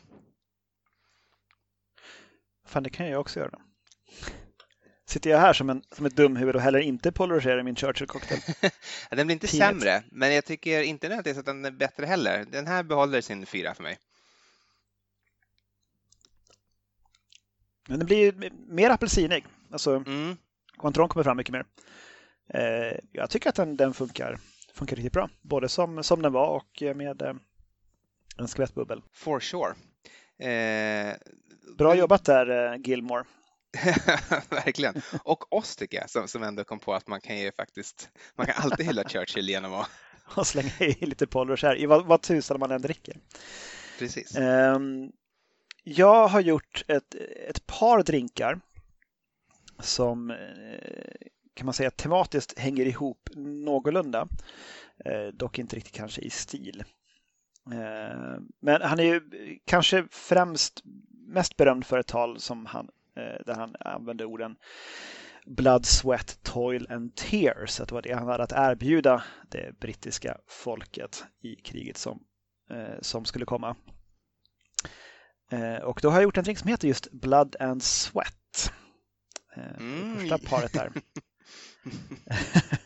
[2.65, 3.59] Fan, det kan jag också göra.
[5.07, 7.13] Sitter jag här som, en, som ett dumhuvud och häller inte
[7.59, 8.41] i min Churchill cocktail?
[9.11, 9.67] den blir inte Tidigt.
[9.67, 12.45] sämre, men jag tycker inte nödvändigtvis att den är bättre heller.
[12.51, 13.99] Den här behåller sin fyra för mig.
[17.89, 19.47] Men den blir mer apelsinig.
[19.71, 20.37] Alltså, mm.
[20.77, 21.65] Cointreau kommer fram mycket mer.
[22.49, 24.39] Eh, jag tycker att den, den funkar,
[24.75, 25.31] funkar riktigt bra.
[25.43, 27.35] Både som, som den var och med eh,
[28.39, 29.03] en skvättbubbel.
[29.13, 29.75] For sure.
[30.39, 31.17] Eh,
[31.79, 33.25] bra jobbat där, eh, Gilmore.
[34.51, 35.03] Verkligen.
[35.25, 38.47] Och oss tycker jag, som, som ändå kom på att man kan ju faktiskt, man
[38.47, 39.91] kan alltid hylla Churchill genom att...
[40.37, 43.17] och slänga i lite Polros här, i vad, vad tusan man än dricker.
[43.99, 44.37] Precis.
[44.37, 45.13] Um,
[45.85, 47.15] jag har gjort ett,
[47.49, 48.61] ett par drinkar
[49.79, 50.37] som eh,
[51.55, 54.29] kan man säga tematiskt hänger ihop någorlunda.
[55.05, 56.85] Eh, dock inte riktigt kanske i stil.
[57.73, 59.21] Eh, men han är ju
[59.65, 60.83] kanske främst
[61.33, 64.57] mest berömd för ett tal som han, där han använde orden
[65.47, 67.81] Blood, Sweat, Toil and Tears.
[67.81, 72.23] Att det var det han hade att erbjuda det brittiska folket i kriget som,
[73.01, 73.77] som skulle komma.
[75.53, 78.73] Eh, och då har jag gjort en drink som heter just Blood and Sweat.
[79.57, 80.17] Eh, mm.
[80.19, 80.93] Första paret där.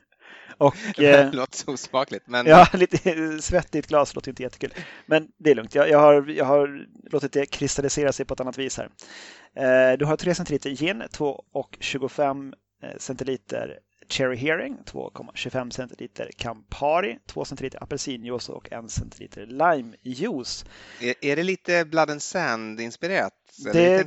[0.58, 2.26] och, det eh, låter så osmakligt.
[2.26, 2.46] Men...
[2.46, 4.74] Ja, lite svettigt glas låter inte jättekul.
[5.06, 5.74] Men det är lugnt.
[5.74, 9.96] Jag, jag, har, jag har låtit det kristallisera sig på ett annat vis här.
[9.96, 12.52] Du har 3 centiliter gin, 2,25
[12.98, 20.64] centiliter Cherry Hearing, 2,25 centiliter Campari, 2 centiliter apelsinjuice och 1 centiliter limejuice.
[21.00, 23.32] Är, är det lite Blood and Sand-inspirerat?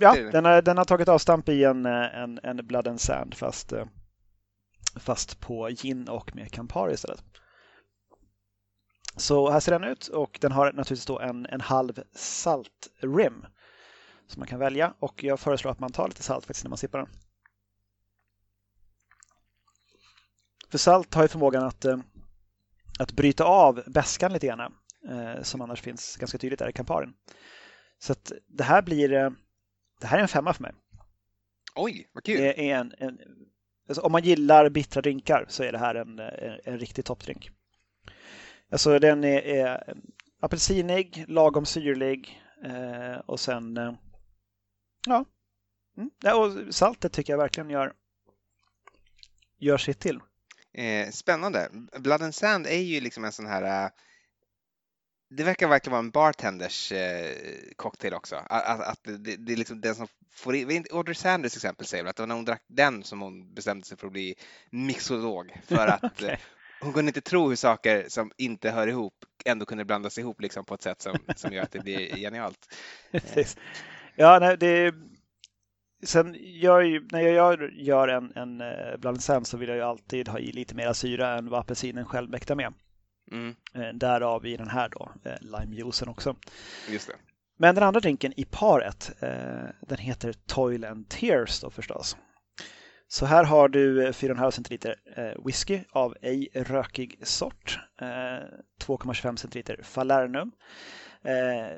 [0.01, 3.73] ja, den har, den har tagit avstamp i en, en, en Blood and Sand fast,
[4.95, 7.23] fast på gin och med Campari istället.
[9.15, 13.45] Så här ser den ut och den har naturligtvis då en, en halv salt rim
[14.27, 16.77] som man kan välja och jag föreslår att man tar lite salt faktiskt när man
[16.77, 17.09] sippar den.
[20.69, 21.99] För salt har ju förmågan att, eh,
[22.99, 24.73] att bryta av bäskan lite grann
[25.09, 27.13] eh, som annars finns ganska tydligt där i Camparin.
[27.99, 29.29] Så att det här blir eh,
[30.01, 30.73] det här är en femma för mig.
[31.75, 32.37] Oj, vad kul!
[32.37, 33.19] Det är en, en
[33.89, 37.49] alltså om man gillar bittra drinkar så är det här en, en, en riktig toppdrink.
[38.71, 39.93] Alltså den är, är
[40.41, 43.93] apelsinig, lagom syrlig, Eh, och sen, eh,
[45.07, 45.25] ja.
[45.97, 46.09] Mm.
[46.23, 46.35] ja.
[46.35, 47.93] Och saltet tycker jag verkligen gör,
[49.57, 50.19] gör sitt till.
[50.73, 51.69] Eh, spännande.
[51.99, 53.91] Blood and Sand är ju liksom en sån här eh,
[55.29, 57.35] det verkar verkligen vara en bartenders eh,
[57.75, 58.35] cocktail också.
[58.35, 62.15] Att, att det, det, är liksom den som får in, Audrey Sanders exempel säger att
[62.15, 64.35] det var när hon drack den som hon bestämde sig för att bli
[64.69, 65.51] mixolog.
[65.67, 66.37] För att okay.
[66.81, 69.13] hon kunde inte tro hur saker som inte hör ihop
[69.45, 72.75] ändå kunde blandas ihop liksom på ett sätt som, som gör att det blir genialt.
[74.15, 74.93] ja, nej, det
[76.03, 80.39] Sen ju, när jag gör en, en eh, blandning så vill jag ju alltid ha
[80.39, 82.73] i lite mer syra än vad apelsinen själv mäktar med.
[83.31, 83.55] Mm.
[83.73, 86.35] Eh, därav i den här då, eh, limejuicen också.
[86.89, 87.15] Just det.
[87.57, 89.11] Men den andra drinken i paret,
[89.81, 92.17] den heter Toil and Tears då förstås.
[93.07, 94.95] Så här har du 4,5 centiliter
[95.45, 97.79] whisky av ej rökig sort,
[98.81, 100.51] 2,25 centiliter Falernum,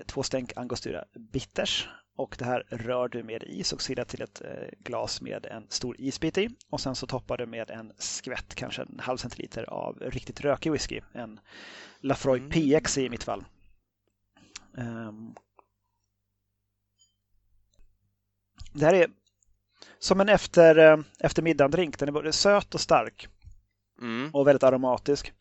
[0.05, 4.41] två stänk Angostura Bitters och det här rör du med is och silar till ett
[4.41, 6.49] eh, glas med en stor isbit i.
[6.69, 10.71] Och sen så toppar du med en skvätt, kanske en halv centiliter av riktigt rökig
[10.71, 11.01] whisky.
[11.13, 11.39] En
[11.99, 12.49] Lafroy mm.
[12.49, 13.43] PX i mitt fall.
[14.73, 15.35] Um,
[18.73, 19.07] det här är
[19.99, 21.99] som en efter, eh, eftermiddagsdrink.
[21.99, 23.27] Den är både söt och stark.
[24.01, 24.29] Mm.
[24.33, 25.33] Och väldigt aromatisk.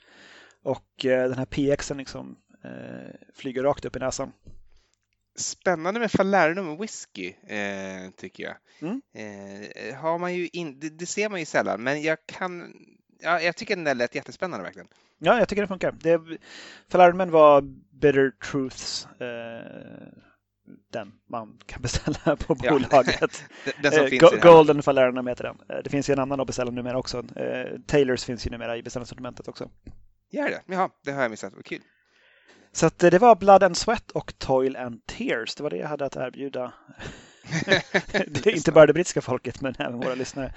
[0.63, 4.33] Och eh, den här PXen liksom eh, flyger rakt upp i näsan
[5.37, 8.57] spännande med Falernum whisky, eh, tycker jag.
[8.81, 9.01] Mm.
[9.15, 12.73] Eh, har man ju in, det, det, ser man ju sällan, men jag kan...
[13.23, 14.89] Ja, jag tycker den där lät jättespännande verkligen.
[15.19, 15.93] Ja, jag tycker det funkar.
[15.93, 16.21] Det,
[16.89, 17.61] Falernumen var
[18.01, 20.13] Bitter Truths, eh,
[20.93, 23.21] den man kan beställa på bolaget.
[23.65, 25.57] Ja, den som eh, finns Golden Falernum heter den.
[25.69, 27.19] Eh, det finns ju en annan att beställa numera också.
[27.37, 29.71] Eh, Taylors finns ju numera i beställningssortimentet också.
[30.31, 30.63] Gör det?
[30.67, 31.53] Jaha, det har jag missat.
[31.55, 31.81] Vad kul.
[32.73, 35.55] Så att eh, det var Blood and Sweat och Toil and Tears.
[35.55, 36.73] Det var det jag hade att erbjuda.
[38.13, 40.55] det är inte bara det brittiska folket men även våra lyssnare.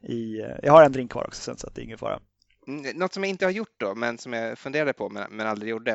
[0.00, 2.20] I, eh, jag har en drink kvar också sen så att det är ingen fara.
[2.66, 5.46] Mm, något som jag inte har gjort då, men som jag funderade på men, men
[5.46, 5.90] aldrig gjorde,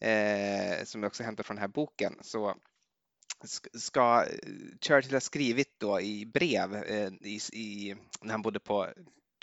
[0.00, 2.54] eh, som jag också hämtar från den här boken, så
[3.78, 4.24] ska
[4.80, 8.88] Churchill ha skrivit då i brev eh, i, i, när han bodde på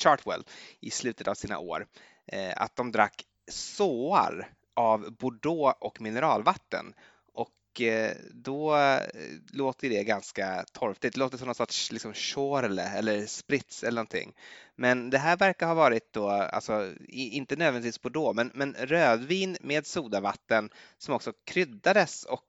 [0.03, 0.43] Chartwell
[0.80, 1.88] i slutet av sina år,
[2.28, 6.93] eh, att de drack såar av Bordeaux och mineralvatten.
[7.34, 9.01] Och eh, då eh,
[9.53, 11.13] låter det ganska torftigt.
[11.15, 14.34] Det låter som någon sorts liksom chorle eller Spritz eller någonting.
[14.75, 19.86] Men det här verkar ha varit då, alltså inte nödvändigtvis Bordeaux, men, men rödvin med
[19.86, 22.43] sodavatten som också kryddades och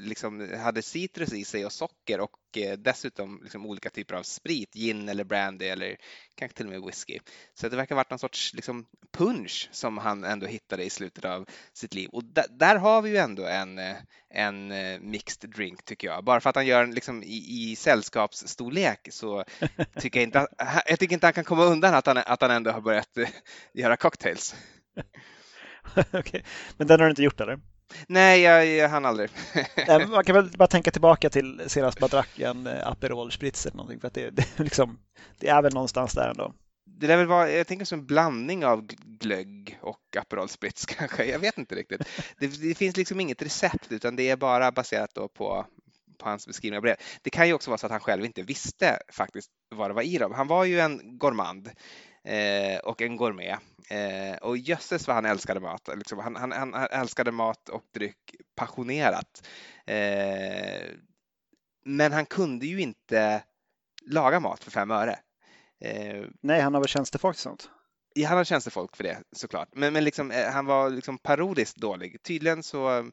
[0.00, 4.74] liksom hade citrus i sig och socker och eh, dessutom liksom olika typer av sprit,
[4.74, 5.96] gin eller brandy eller
[6.34, 7.18] kanske till och med whisky.
[7.54, 11.24] Så det verkar ha varit någon sorts liksom punch som han ändå hittade i slutet
[11.24, 12.08] av sitt liv.
[12.12, 13.96] Och där har vi ju ändå en, eh,
[14.30, 14.68] en
[15.10, 16.24] mixed drink tycker jag.
[16.24, 19.44] Bara för att han gör den liksom i, i sällskapsstorlek så
[20.00, 22.50] tycker jag inte att, jag tycker inte han kan komma undan att han, att han
[22.50, 23.18] ändå har börjat
[23.74, 24.54] göra cocktails.
[26.12, 26.42] okay.
[26.76, 27.60] Men den har du inte gjort eller?
[28.08, 29.30] Nej, jag, jag hann aldrig.
[30.08, 33.76] Man kan väl bara tänka tillbaka till senast man drack en eh, Aperol Spritz eller
[33.76, 34.00] någonting.
[34.00, 34.98] För att det, det, liksom,
[35.38, 36.54] det är väl någonstans där ändå.
[37.00, 38.86] Det där väl vara, jag tänker som en blandning av
[39.20, 41.24] glögg och Aperol Spritz kanske.
[41.24, 42.00] Jag vet inte riktigt.
[42.38, 45.66] Det, det finns liksom inget recept utan det är bara baserat på, på
[46.22, 46.96] hans beskrivning av brev.
[47.22, 50.02] Det kan ju också vara så att han själv inte visste faktiskt vad det var
[50.02, 50.32] i dem.
[50.32, 51.70] Han var ju en gourmand
[52.24, 53.58] eh, och en gourmet.
[53.90, 55.88] Eh, och jösses vad han älskade mat.
[55.96, 59.48] Liksom, han, han, han, älskade mat och dryck passionerat.
[59.86, 60.88] Eh,
[61.84, 63.42] men han kunde ju inte
[64.06, 65.18] laga mat för fem öre.
[65.80, 67.70] Eh, Nej, han har väl tjänstefolk och sånt?
[68.14, 69.68] Ja, han har tjänstefolk för det såklart.
[69.72, 72.22] Men, men liksom, eh, han var liksom parodiskt dålig.
[72.22, 73.10] Tydligen så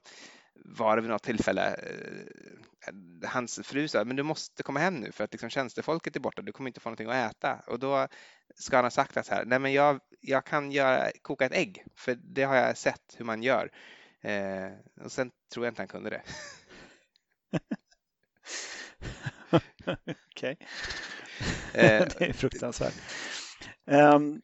[0.65, 5.11] var det vid något tillfälle eh, hans fru sa men du måste komma hem nu
[5.11, 7.59] för att liksom tjänstefolket är borta, du kommer inte få någonting att äta.
[7.67, 8.07] Och då
[8.55, 11.83] ska han ha sagt att här, nej men jag, jag kan göra, koka ett ägg,
[11.95, 13.71] för det har jag sett hur man gör.
[14.21, 14.71] Eh,
[15.03, 16.21] och sen tror jag inte han kunde det.
[20.31, 20.57] Okej.
[21.73, 22.93] Eh, det är fruktansvärt.
[23.85, 24.41] Um,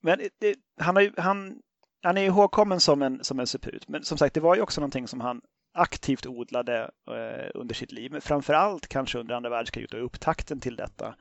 [0.00, 1.62] men det, han, har ju, han
[2.02, 3.88] han är ihågkommen som en, som en suput.
[3.88, 5.40] Men som sagt, det var ju också någonting som han
[5.74, 8.12] aktivt odlade eh, under sitt liv.
[8.12, 11.14] Men framför allt kanske under andra världskriget och upptakten till detta.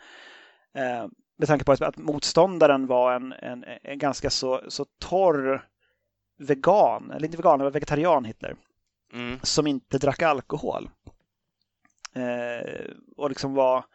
[0.75, 1.07] Eh,
[1.37, 5.67] med tanke på att, motståndaren var en, en, en, ganska så, så torr
[6.37, 8.55] vegan, eller inte vegan, men vegetarian Hitler.
[9.13, 9.39] Mm.
[9.43, 10.89] Som inte drack alkohol.
[12.15, 13.85] Eh, och liksom var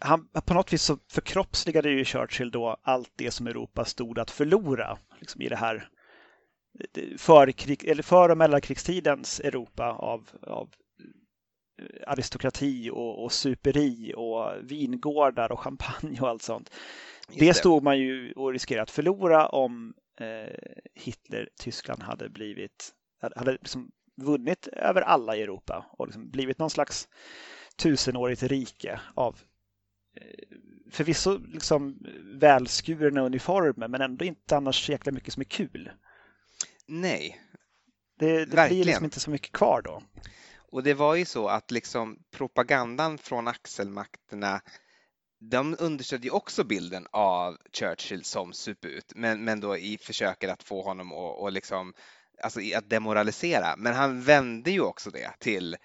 [0.00, 4.30] han, på något vis så förkroppsligade ju Churchill då allt det som Europa stod att
[4.30, 5.88] förlora liksom i det här
[7.18, 10.70] för, krig, eller för och mellankrigstidens Europa av, av
[12.06, 16.70] aristokrati och, och superi och vingårdar och champagne och allt sånt.
[17.28, 20.54] det, det stod man ju och riskerade att förlora om eh,
[20.94, 22.94] Hitler-Tyskland hade blivit
[23.36, 27.08] hade liksom vunnit över alla i Europa och liksom blivit någon slags
[27.76, 29.40] tusenårigt rike av eh,
[30.90, 35.90] förvisso liksom välskurna uniformer men ändå inte annars så jäkla mycket som är kul.
[36.86, 37.40] Nej.
[38.18, 40.02] Det, det blir liksom inte så mycket kvar då.
[40.70, 44.60] Och det var ju så att liksom propagandan från axelmakterna
[45.40, 50.62] de understödde ju också bilden av Churchill som suput, men, men då i försöket att
[50.62, 51.94] få honom att, och liksom,
[52.42, 53.76] alltså att demoralisera.
[53.76, 55.76] Men han vände ju också det till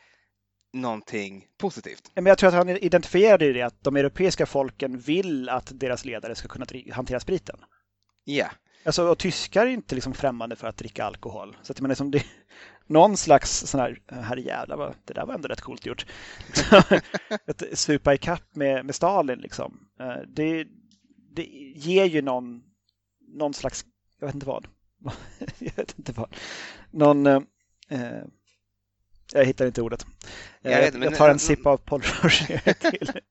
[0.74, 2.12] någonting positivt.
[2.16, 6.36] Men jag tror att han identifierade det att de europeiska folken vill att deras ledare
[6.36, 7.60] ska kunna hantera spriten.
[8.24, 8.34] Ja.
[8.34, 8.52] Yeah.
[8.86, 11.58] Alltså, och tyskar är inte liksom främmande för att dricka alkohol.
[11.62, 12.24] Så att, men liksom det,
[12.88, 16.06] någon slags sån här, herrejävlar, det där var ändå rätt coolt gjort.
[17.48, 19.88] att supa i kapp med, med Stalin liksom.
[20.00, 20.68] Eh, det,
[21.32, 21.46] det
[21.76, 22.64] ger ju någon,
[23.28, 23.86] någon slags,
[24.20, 24.68] jag vet inte vad.
[25.60, 26.36] jag vet inte vad.
[26.92, 27.42] Någon, eh,
[27.90, 28.24] eh
[29.32, 30.06] jag hittar inte ordet.
[30.62, 33.12] Jag, vet, jag tar en sipp av Paul till.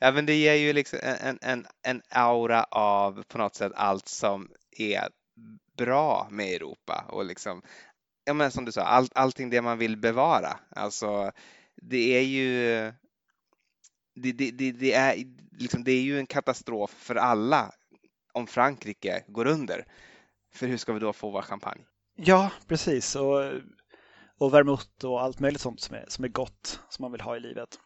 [0.00, 4.08] Ja, men det ger ju liksom en, en, en aura av på något sätt allt
[4.08, 4.48] som
[4.78, 5.08] är
[5.76, 7.62] bra med Europa och liksom,
[8.24, 10.58] ja men som du sa, all, allting det man vill bevara.
[10.70, 11.32] Alltså,
[11.82, 12.92] det är ju
[14.14, 17.72] det, det, det, det, är, liksom, det är ju en katastrof för alla
[18.32, 19.84] om Frankrike går under.
[20.54, 21.82] För hur ska vi då få vår champagne?
[22.16, 23.16] Ja, precis.
[23.16, 23.52] Och,
[24.38, 27.36] och vermouth och allt möjligt sånt som är, som är gott som man vill ha
[27.36, 27.78] i livet.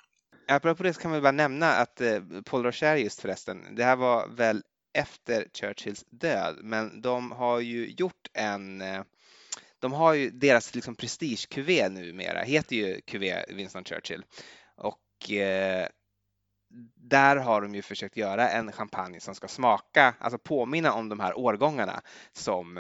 [0.48, 3.96] Apropå det så kan man bara nämna att eh, Paul Rocher just förresten, det här
[3.96, 9.02] var väl efter Churchills död, men de har ju gjort en eh,
[9.78, 14.24] de har ju deras liksom prestige-QV numera, heter ju QV Winston Churchill.
[14.76, 15.88] Och eh,
[16.94, 21.20] där har de ju försökt göra en champagne som ska smaka, alltså påminna om de
[21.20, 22.78] här årgångarna som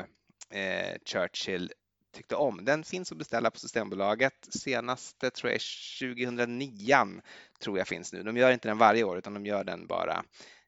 [0.50, 1.72] eh, Churchill
[2.12, 2.64] tyckte om.
[2.64, 4.48] Den finns att beställa på Systembolaget.
[4.50, 7.22] Senaste tror jag är 2009
[7.60, 8.22] tror jag finns nu.
[8.22, 10.24] De gör inte den varje år utan de gör den bara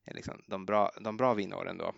[0.07, 1.95] eh, liksom, de, bra, de bra vinåren då.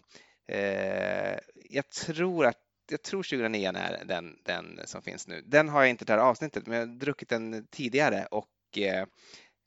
[0.55, 1.39] Eh,
[1.71, 2.59] jag tror att
[2.91, 5.43] jag tror 2009 är den, den som finns nu.
[5.47, 9.07] Den har jag inte det här avsnittet, men jag har druckit den tidigare och eh,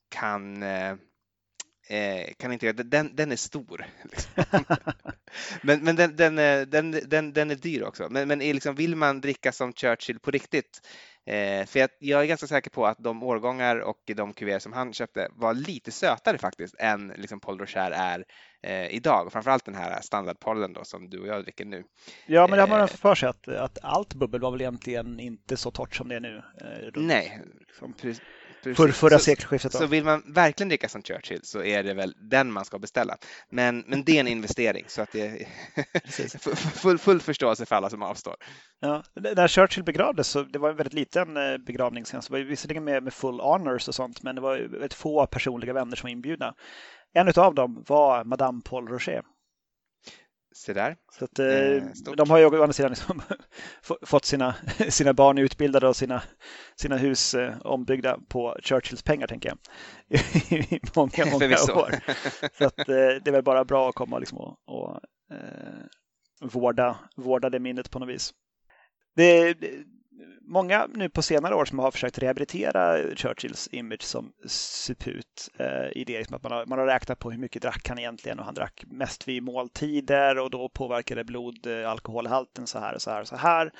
[0.09, 0.95] kan eh,
[1.89, 3.85] eh, kan inte den, den är stor.
[4.03, 4.31] Liksom.
[5.61, 6.35] men men den, den,
[6.69, 8.07] den, den, den är dyr också.
[8.09, 10.81] Men, men liksom, vill man dricka som Churchill på riktigt
[11.27, 14.73] Eh, för jag, jag, är ganska säker på att de årgångar och de kuvéer som
[14.73, 18.25] han köpte var lite sötare faktiskt än liksom Paul Rocher är
[18.61, 19.31] eh, idag.
[19.31, 21.83] Framförallt den här standardpollen då som du och jag dricker nu.
[22.25, 25.19] Ja, men det har man eh, för sig att, att allt bubbel var väl egentligen
[25.19, 26.37] inte så torrt som det är nu.
[26.37, 27.93] Eh, nej, liksom.
[28.75, 29.73] För, förra sekelskiftet.
[29.73, 33.17] Så vill man verkligen dricka som Churchill så är det väl den man ska beställa.
[33.49, 36.37] Men, men det är en investering så att det är
[36.79, 38.35] full, full förståelse för alla som avstår.
[38.79, 39.03] Ja,
[39.35, 42.05] när Churchill begravdes så det var en väldigt liten eh, begravning.
[42.05, 45.25] Så var det visserligen med, med full honors och sånt, men det var ett få
[45.25, 46.53] personliga vänner som var inbjudna.
[47.13, 49.21] En av dem var Madame Paul Rocher.
[50.57, 50.95] Se där.
[51.11, 51.83] Så att, eh, eh
[52.17, 53.21] de har ju å andra sidan liksom
[54.01, 54.55] fått sina,
[54.89, 56.21] sina barn utbildade och sina,
[56.75, 59.57] sina hus eh, ombyggda på Churchills pengar, tänker jag.
[60.51, 61.95] I många, många år.
[62.57, 64.99] Så att, eh, det är väl bara bra att komma liksom och, och
[65.31, 65.83] eh,
[66.41, 68.33] vårda, vårda det minnet på något vis.
[69.15, 69.57] Det,
[70.41, 76.03] många nu på senare år som har försökt rehabilitera Churchills image som suput eh, i
[76.03, 78.45] det liksom att man har, man har räknat på hur mycket drack han egentligen och
[78.45, 81.95] han drack mest vid måltider och då påverkade blod eh,
[82.65, 83.71] så här och så här och så här.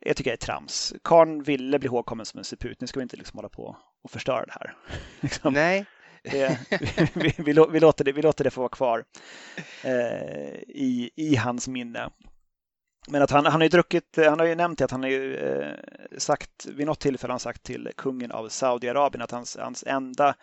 [0.00, 0.94] Jag tycker det är trams.
[1.04, 2.80] Karn ville bli ihågkommen som en suput.
[2.80, 4.74] Nu ska vi inte liksom hålla på och förstöra det här.
[5.20, 5.54] liksom.
[5.54, 5.86] Nej.
[6.22, 6.58] Det,
[7.14, 9.04] vi, vi, vi, låter det, vi låter det få vara kvar
[9.84, 12.10] eh, i, i hans minne.
[13.08, 15.36] Men att han, han har ju druckit, han har ju nämnt att han har ju
[15.36, 15.74] eh,
[16.18, 20.34] sagt, vid något tillfälle har han sagt till kungen av Saudiarabien att hans, hans enda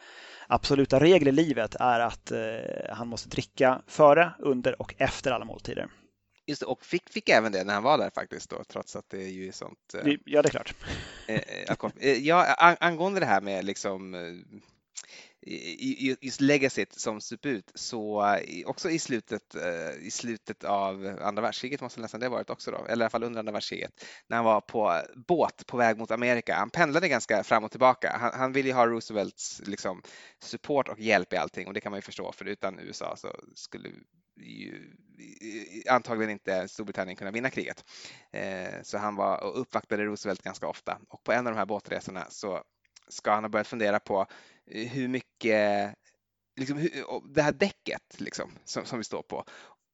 [0.48, 2.40] absoluta regel i livet är att eh,
[2.90, 5.88] han måste dricka före, under och efter alla måltider.
[6.48, 9.10] Just det, och fick, fick även det när han var där faktiskt då, trots att
[9.10, 9.94] det är ju sånt.
[9.94, 10.74] Eh, ja, det är klart.
[11.28, 11.42] Eh,
[12.00, 14.16] eh, ja, angående det här med liksom
[16.22, 21.82] just legacyt som suput så eh, också i slutet, eh, i slutet av andra världskriget
[21.82, 23.92] måste nästan det varit också då, eller i alla fall under andra världskriget,
[24.28, 26.56] när han var på båt på väg mot Amerika.
[26.56, 28.18] Han pendlade ganska fram och tillbaka.
[28.20, 30.02] Han, han ville ju ha Roosevelts liksom,
[30.44, 33.36] support och hjälp i allting och det kan man ju förstå för utan USA så
[33.56, 34.94] skulle ju
[35.90, 37.86] antagligen inte Storbritannien kunna vinna kriget.
[38.32, 41.66] Eh, så han var och uppvaktade Roosevelt ganska ofta och på en av de här
[41.66, 42.64] båtresorna så
[43.08, 44.26] ska han ha börjat fundera på
[44.66, 45.94] hur mycket
[46.58, 46.90] liksom,
[47.24, 49.46] det här däcket liksom, som, som vi står på.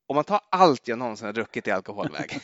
[0.08, 2.40] Om man tar allt jag någonsin har druckit i alkoholväg,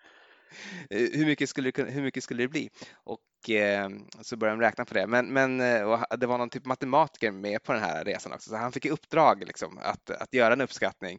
[0.90, 2.70] hur, mycket skulle det, hur mycket skulle det bli?
[2.94, 3.88] Och eh,
[4.20, 5.06] så började de räkna på det.
[5.06, 8.56] Men, men eh, det var någon typ matematiker med på den här resan också, så
[8.56, 11.18] han fick i uppdrag liksom, att, att göra en uppskattning.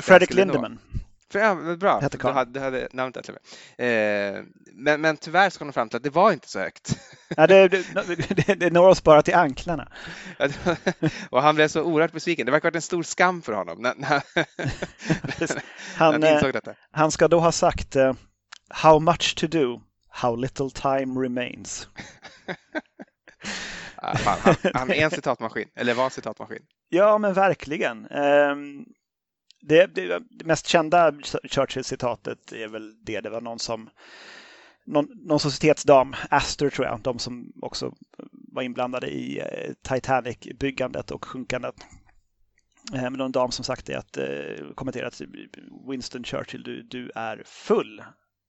[0.00, 0.78] Fredrik Lindeman.
[1.32, 3.28] För, bra, Hette du hade, du hade namnet rätt.
[3.78, 6.98] Eh, men, men tyvärr så kom de fram till att det var inte så högt.
[7.28, 7.68] Ja, det,
[8.46, 9.88] det, det når oss bara till anklarna.
[11.30, 12.46] och han blev så oerhört besviken.
[12.46, 14.10] Det verkar ha varit en stor skam för honom när, när,
[15.98, 16.74] han, när han insåg detta.
[16.90, 18.12] Han ska då ha sagt uh,
[18.68, 21.88] How much to do, how little time remains.
[23.96, 26.62] ah, fan, han, han, är en citatmaskin, eller var en citatmaskin.
[26.88, 28.06] Ja, men verkligen.
[28.10, 28.86] Um,
[29.60, 31.12] det, det, det, mest kända
[31.44, 33.20] Churchill-citatet är väl det.
[33.20, 33.90] Det var någon som
[34.86, 37.94] någon, någon societetsdam, Astor tror jag, de som också
[38.52, 41.74] var inblandade i eh, Titanic-byggandet och sjunkandet.
[42.94, 45.20] Eh, men någon dam som sagt det att eh, kommenterat
[45.88, 48.02] Winston Churchill, du, du är full.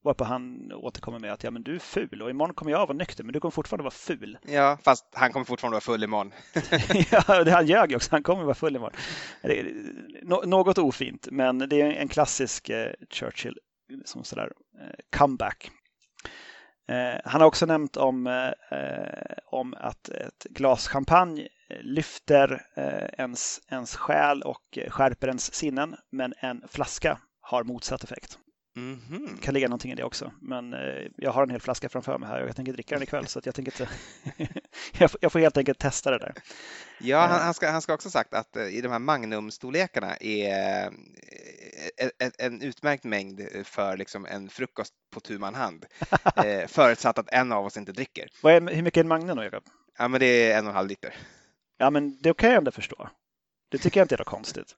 [0.04, 2.98] Varpå han återkommer med att ja, men du är ful och imorgon kommer jag vara
[2.98, 4.38] nykter men du kommer fortfarande vara ful.
[4.48, 6.34] Ja, fast han kommer fortfarande vara full imorgon.
[7.12, 8.10] ja, det han ljög också.
[8.12, 9.00] Han kommer vara full imorgon.
[9.42, 13.58] Är något ofint, men det är en klassisk eh, Churchill
[14.06, 15.72] som sådär eh, comeback.
[16.90, 21.48] Eh, han har också nämnt om, eh, om att ett glas champagne
[21.82, 28.38] lyfter eh, ens, ens själ och skärper ens sinnen, men en flaska har motsatt effekt.
[28.76, 29.42] Mm -hmm.
[29.42, 30.32] kan ligga någonting i det också.
[30.42, 33.04] Men eh, jag har en hel flaska framför mig här och jag tänker dricka den
[33.04, 33.90] ikväll så att jag tänker inte...
[35.22, 36.34] jag, får helt enkelt testa det där.
[37.00, 40.86] Ja, han, han, ska, han ska också sagt att eh, i de här magnumstorlekarna är
[41.98, 45.86] eh, en utmärkt mängd för liksom en frukost på tu man hand.
[46.68, 48.28] förutsatt att en av oss inte dricker.
[48.44, 49.64] Är, hur mycket är en magnum då, Jakob?
[49.98, 51.16] Ja, men det är en och en halv liter.
[51.78, 53.10] Ja, men det kan jag ändå förstå.
[53.72, 54.76] Det tycker jag inte är något konstigt.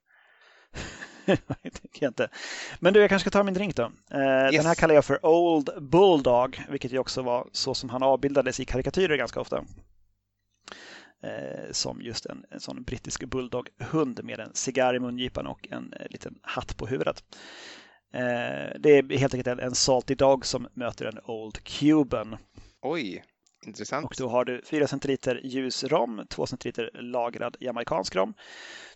[2.00, 2.30] jag inte.
[2.80, 3.92] Men du, jag kanske ska ta min drink då.
[4.12, 4.56] Eh, yes.
[4.56, 8.60] Den här kallar jag för Old Bulldog, vilket ju också var så som han avbildades
[8.60, 9.64] i karikatyrer ganska ofta.
[11.24, 15.94] Eh, som just en, en sån brittisk bulldog-hund med en cigarr i mungipan och en
[15.94, 17.24] eh, liten hatt på huvudet.
[18.80, 22.38] Det är helt enkelt en, en Salty Dog som möter en Old Cuban.
[22.82, 23.24] Oj,
[23.66, 24.06] intressant.
[24.06, 28.34] Och då har du 4 centiliter ljus rom, 2 centiliter lagrad jamaicansk rom,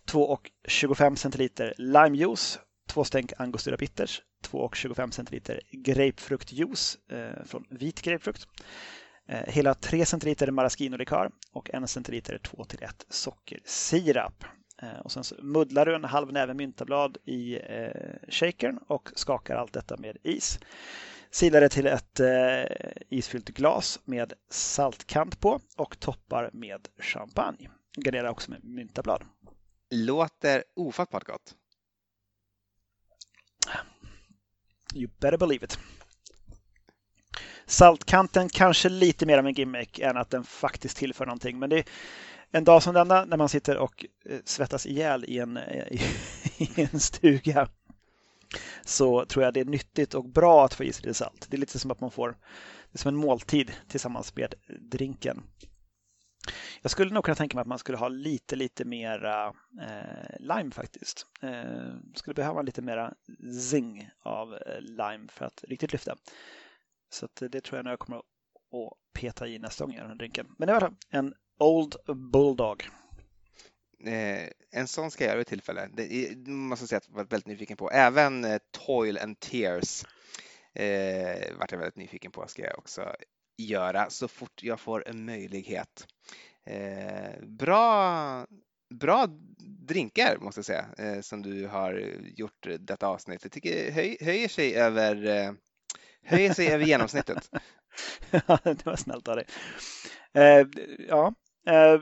[0.06, 2.58] 2,25 centiliter limejuice,
[2.88, 8.46] 2 stänk angostura bitters, 2,25 centiliter grapefruktjuice eh, från vit grapefrukt,
[9.28, 14.44] eh, hela 3 centiliter maraschino-likör och 1 centiliter 2-1 sockersirap.
[14.82, 17.90] Eh, och sen så muddlar du en halv näve myntablad i eh,
[18.28, 20.58] shakern och skakar allt detta med is.
[21.30, 22.64] Silar det till ett eh,
[23.08, 27.70] isfyllt glas med saltkant på och toppar med champagne.
[27.96, 29.22] Garnerar också med myntablad.
[29.90, 31.54] Låter ofattbart gott.
[34.94, 35.78] You better believe it.
[37.66, 41.58] Saltkanten kanske lite mer av en gimmick än att den faktiskt tillför någonting.
[41.58, 41.84] Men det är
[42.50, 45.92] en dag som denna när man sitter och eh, svettas ihjäl i en, eh,
[46.58, 47.68] i en stuga
[48.84, 51.46] så tror jag det är nyttigt och bra att få i sig lite salt.
[51.50, 52.28] Det är lite som att man får
[52.92, 55.42] det är som en måltid tillsammans med drinken.
[56.82, 59.46] Jag skulle nog kunna tänka mig att man skulle ha lite, lite mera
[59.80, 61.26] eh, lime faktiskt.
[61.42, 63.14] Eh, skulle behöva lite mera
[63.70, 66.16] zing av eh, lime för att riktigt lyfta.
[67.08, 70.10] Så det tror jag nog jag kommer att peta i nästa gång jag gör den
[70.10, 70.46] här drinken.
[70.58, 71.96] Men det var en Old
[72.32, 72.88] Bulldog.
[74.04, 75.88] Eh, en sån ska jag göra vid tillfälle.
[75.94, 77.90] Det måste säga att jag var väldigt nyfiken på.
[77.90, 80.04] Även eh, Toil and Tears
[80.74, 83.16] eh, vart jag väldigt nyfiken på ska jag också
[83.58, 86.06] göra så fort jag får en möjlighet.
[86.66, 88.46] Eh, bra,
[88.94, 89.26] bra
[89.86, 91.92] drinkar måste jag säga eh, som du har
[92.36, 93.40] gjort detta avsnitt.
[93.42, 95.52] Jag tycker höj, höjer sig över, eh,
[96.22, 97.50] höjer sig över genomsnittet.
[98.64, 99.46] det var snällt av dig.
[100.34, 100.66] Eh,
[101.08, 101.34] ja,
[101.66, 102.00] eh,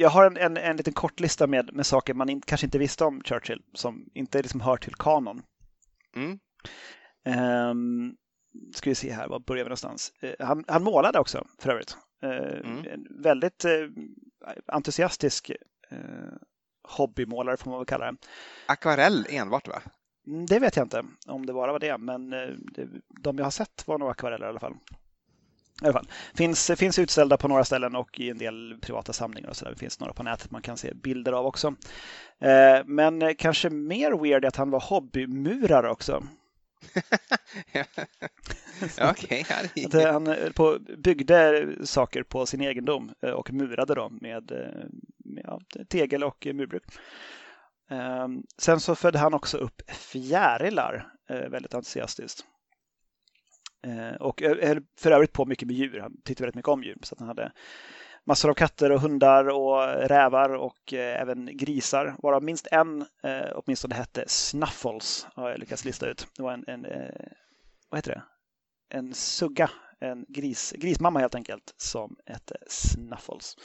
[0.00, 2.78] jag har en, en, en liten kort lista med, med saker man in, kanske inte
[2.78, 5.42] visste om Churchill som inte liksom hör till kanon.
[6.16, 6.38] Mm.
[7.70, 8.16] Um,
[8.74, 10.12] ska vi se här, var börjar vi någonstans?
[10.24, 11.96] Uh, han, han målade också för övrigt.
[12.24, 12.86] Uh, mm.
[12.86, 13.90] En väldigt uh,
[14.66, 15.50] entusiastisk
[16.82, 18.16] hobbymålare får man väl kalla det.
[18.66, 19.82] Akvarell enbart va?
[20.26, 22.30] Mm, det vet jag inte om det bara var det, men
[23.20, 24.76] de jag har sett var nog akvareller i alla fall.
[25.82, 26.08] I alla fall.
[26.34, 29.72] Finns, finns utställda på några ställen och i en del privata samlingar och så där.
[29.72, 31.74] Det finns några på nätet man kan se bilder av också.
[32.38, 36.22] Eh, men kanske mer weird är att han var hobbymurare också.
[39.00, 39.46] Okej.
[39.74, 44.50] Okay, han på, byggde saker på sin egendom och murade dem med,
[45.18, 46.84] med ja, tegel och murbruk.
[48.58, 52.44] Sen så födde han också upp fjärilar väldigt entusiastiskt.
[53.86, 56.00] Eh, och höll för övrigt på mycket med djur.
[56.00, 56.98] Han tyckte väldigt mycket om djur.
[57.02, 57.52] Så han hade
[58.24, 62.16] massor av katter och hundar och rävar och eh, även grisar.
[62.22, 66.26] Varav minst en eh, åtminstone hette Snuffles har jag lyckats lista ut.
[66.36, 67.26] Det var en, en eh,
[67.90, 68.22] vad heter det?
[68.96, 69.70] En sugga,
[70.00, 73.56] en gris, grismamma helt enkelt, som hette Snuffles.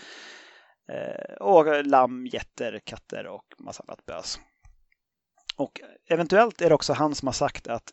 [1.40, 4.40] och lamm, getter, katter och massa annat bös.
[5.56, 7.92] Och eventuellt är det också han som har sagt att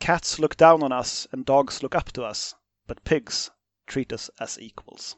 [0.00, 2.56] Cats look down on us and dogs look up to us,
[2.88, 3.50] but pigs
[3.86, 5.16] treat us as equals.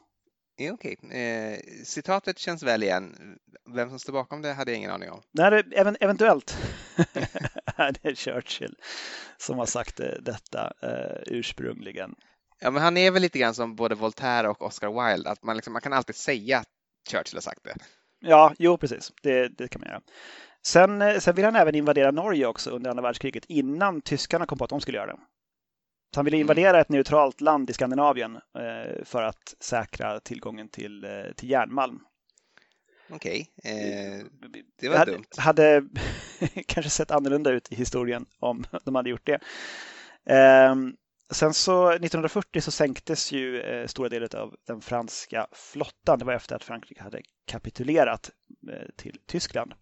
[0.59, 1.19] Okej, okay.
[1.19, 3.37] eh, citatet känns väl igen.
[3.75, 5.21] Vem som står bakom det hade jag ingen aning om.
[5.31, 6.57] Nej, det, även, eventuellt
[7.77, 8.75] det är Churchill
[9.37, 12.15] som har sagt detta eh, ursprungligen.
[12.59, 15.55] Ja, men han är väl lite grann som både Voltaire och Oscar Wilde, att man,
[15.55, 16.67] liksom, man kan alltid säga att
[17.09, 17.75] Churchill har sagt det.
[18.19, 20.01] Ja, jo precis, det, det kan man göra.
[20.65, 24.57] Sen, eh, sen vill han även invadera Norge också under andra världskriget innan tyskarna kom
[24.57, 25.19] på att de skulle göra det.
[26.13, 26.41] Så han ville mm.
[26.41, 31.99] invadera ett neutralt land i Skandinavien eh, för att säkra tillgången till, eh, till järnmalm.
[33.09, 33.71] Okej, okay.
[33.71, 34.25] eh,
[34.79, 35.25] det var hade, dumt.
[35.37, 35.83] hade
[36.65, 39.39] kanske sett annorlunda ut i historien om de hade gjort det.
[40.33, 40.75] Eh,
[41.31, 46.19] sen så 1940 så sänktes ju eh, stora delar av den franska flottan.
[46.19, 48.29] Det var efter att Frankrike hade kapitulerat
[48.71, 49.73] eh, till Tyskland.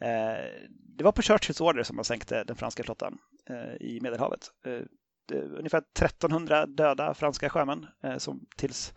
[0.00, 3.18] Eh, det var på Churchills order som man sänkte den franska flottan
[3.50, 4.50] eh, i Medelhavet.
[4.66, 4.80] Eh,
[5.58, 7.86] ungefär 1300 döda franska sjömän
[8.18, 8.94] som tills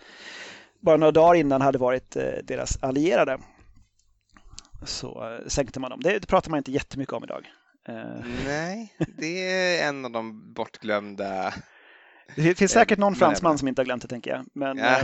[0.82, 2.12] bara några dagar innan hade varit
[2.43, 3.39] deras allierade.
[4.86, 6.00] Så sänkte man dem.
[6.04, 7.48] Det pratar man inte jättemycket om idag.
[8.45, 11.54] Nej, det är en av de bortglömda
[12.36, 14.45] det finns säkert någon fransman som inte har glömt det, tänker jag.
[14.54, 15.02] Men, ja.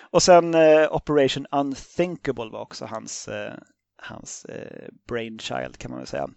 [0.00, 0.54] och sen
[0.90, 3.28] Operation Unthinkable var också hans,
[4.02, 6.28] hans eh, brainchild kan man väl säga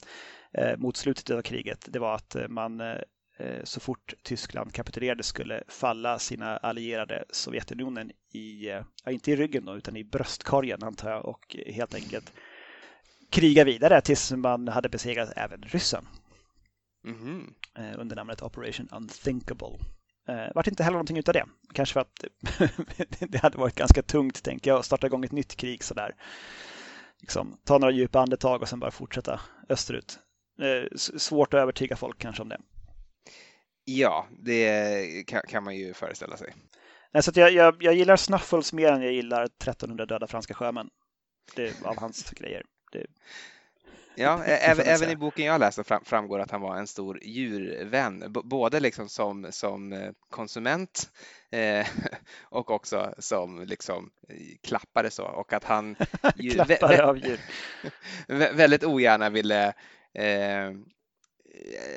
[0.54, 1.88] eh, mot slutet av kriget.
[1.90, 2.82] Det var att eh, man
[3.64, 8.70] så fort Tyskland kapitulerade skulle falla sina allierade Sovjetunionen i,
[9.06, 12.34] ja, inte i ryggen då, utan i bröstkorgen antar jag och helt enkelt
[13.32, 16.08] kriga vidare tills man hade besegrat även ryssen.
[17.06, 17.54] Mm.
[17.98, 19.78] Under namnet Operation Unthinkable.
[20.26, 21.46] Det vart inte heller någonting utav det.
[21.74, 22.26] Kanske för att
[23.32, 26.16] det hade varit ganska tungt, tänker jag, att starta igång ett nytt krig sådär
[27.24, 30.20] liksom, ta några djupa andetag och sen bara fortsätta österut.
[30.62, 32.60] Eh, svårt att övertyga folk kanske om det.
[33.86, 36.56] Ja, det kan, kan man ju föreställa sig.
[37.14, 40.90] Nej, så jag, jag, jag, gillar Snuffles mer än jag gillar 1300 döda franska sjömän.
[41.56, 42.64] Det, av hans grejer.
[42.92, 43.06] Det,
[44.16, 48.24] Ja, även, även i boken jag läste fram, framgår att han var en stor djurvän,
[48.30, 51.12] både liksom som, som eh, konsument
[51.52, 51.88] eh,
[52.44, 55.96] och också som liksom eh, klappare så och att han
[56.52, 57.40] klappare av djur.
[58.54, 59.74] väldigt ogärna ville
[60.14, 60.72] eh,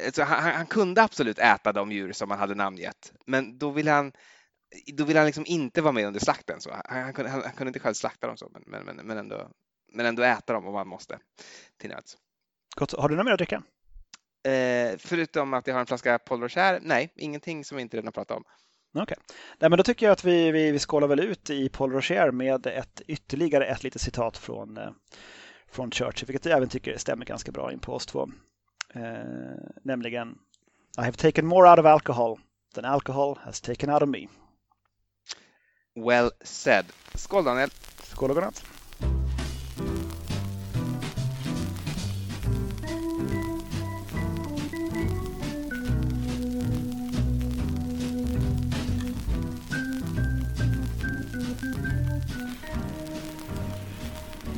[0.07, 3.91] alltså han, han, kunde absolut äta de djur som han hade namngett, men då ville
[3.91, 4.13] han
[4.95, 6.61] då ville han liksom inte vara med under slakten.
[6.61, 6.71] Så.
[6.71, 9.51] Han, han, kunde, han, han kunde inte själv slakta dem så, men, men, men ändå
[9.93, 11.19] men ändå äta dem om man måste
[11.79, 12.17] till nöds.
[12.77, 12.93] Gott.
[12.93, 13.63] Har du något mer att dricka?
[14.47, 18.13] Eh, förutom att jag har en flaska Paul Rocher, nej, ingenting som vi inte redan
[18.13, 18.45] pratat om.
[18.95, 19.17] Okej,
[19.57, 19.69] okay.
[19.69, 22.67] men då tycker jag att vi, vi, vi skålar väl ut i Paul Rocher med
[22.67, 24.91] ett, ytterligare ett litet citat från, eh,
[25.71, 28.29] från Churchill, vilket jag även tycker stämmer ganska bra in på oss två.
[28.95, 29.03] Eh,
[29.83, 30.39] nämligen
[30.99, 32.41] I have taken more out of alcohol
[32.75, 34.27] than alcohol has taken out of me.
[35.95, 36.87] Well said.
[37.15, 37.71] Skål Daniel!
[38.03, 38.76] Skål och godnatt!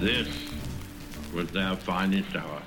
[0.09, 0.26] This
[1.34, 2.62] was their finest hour.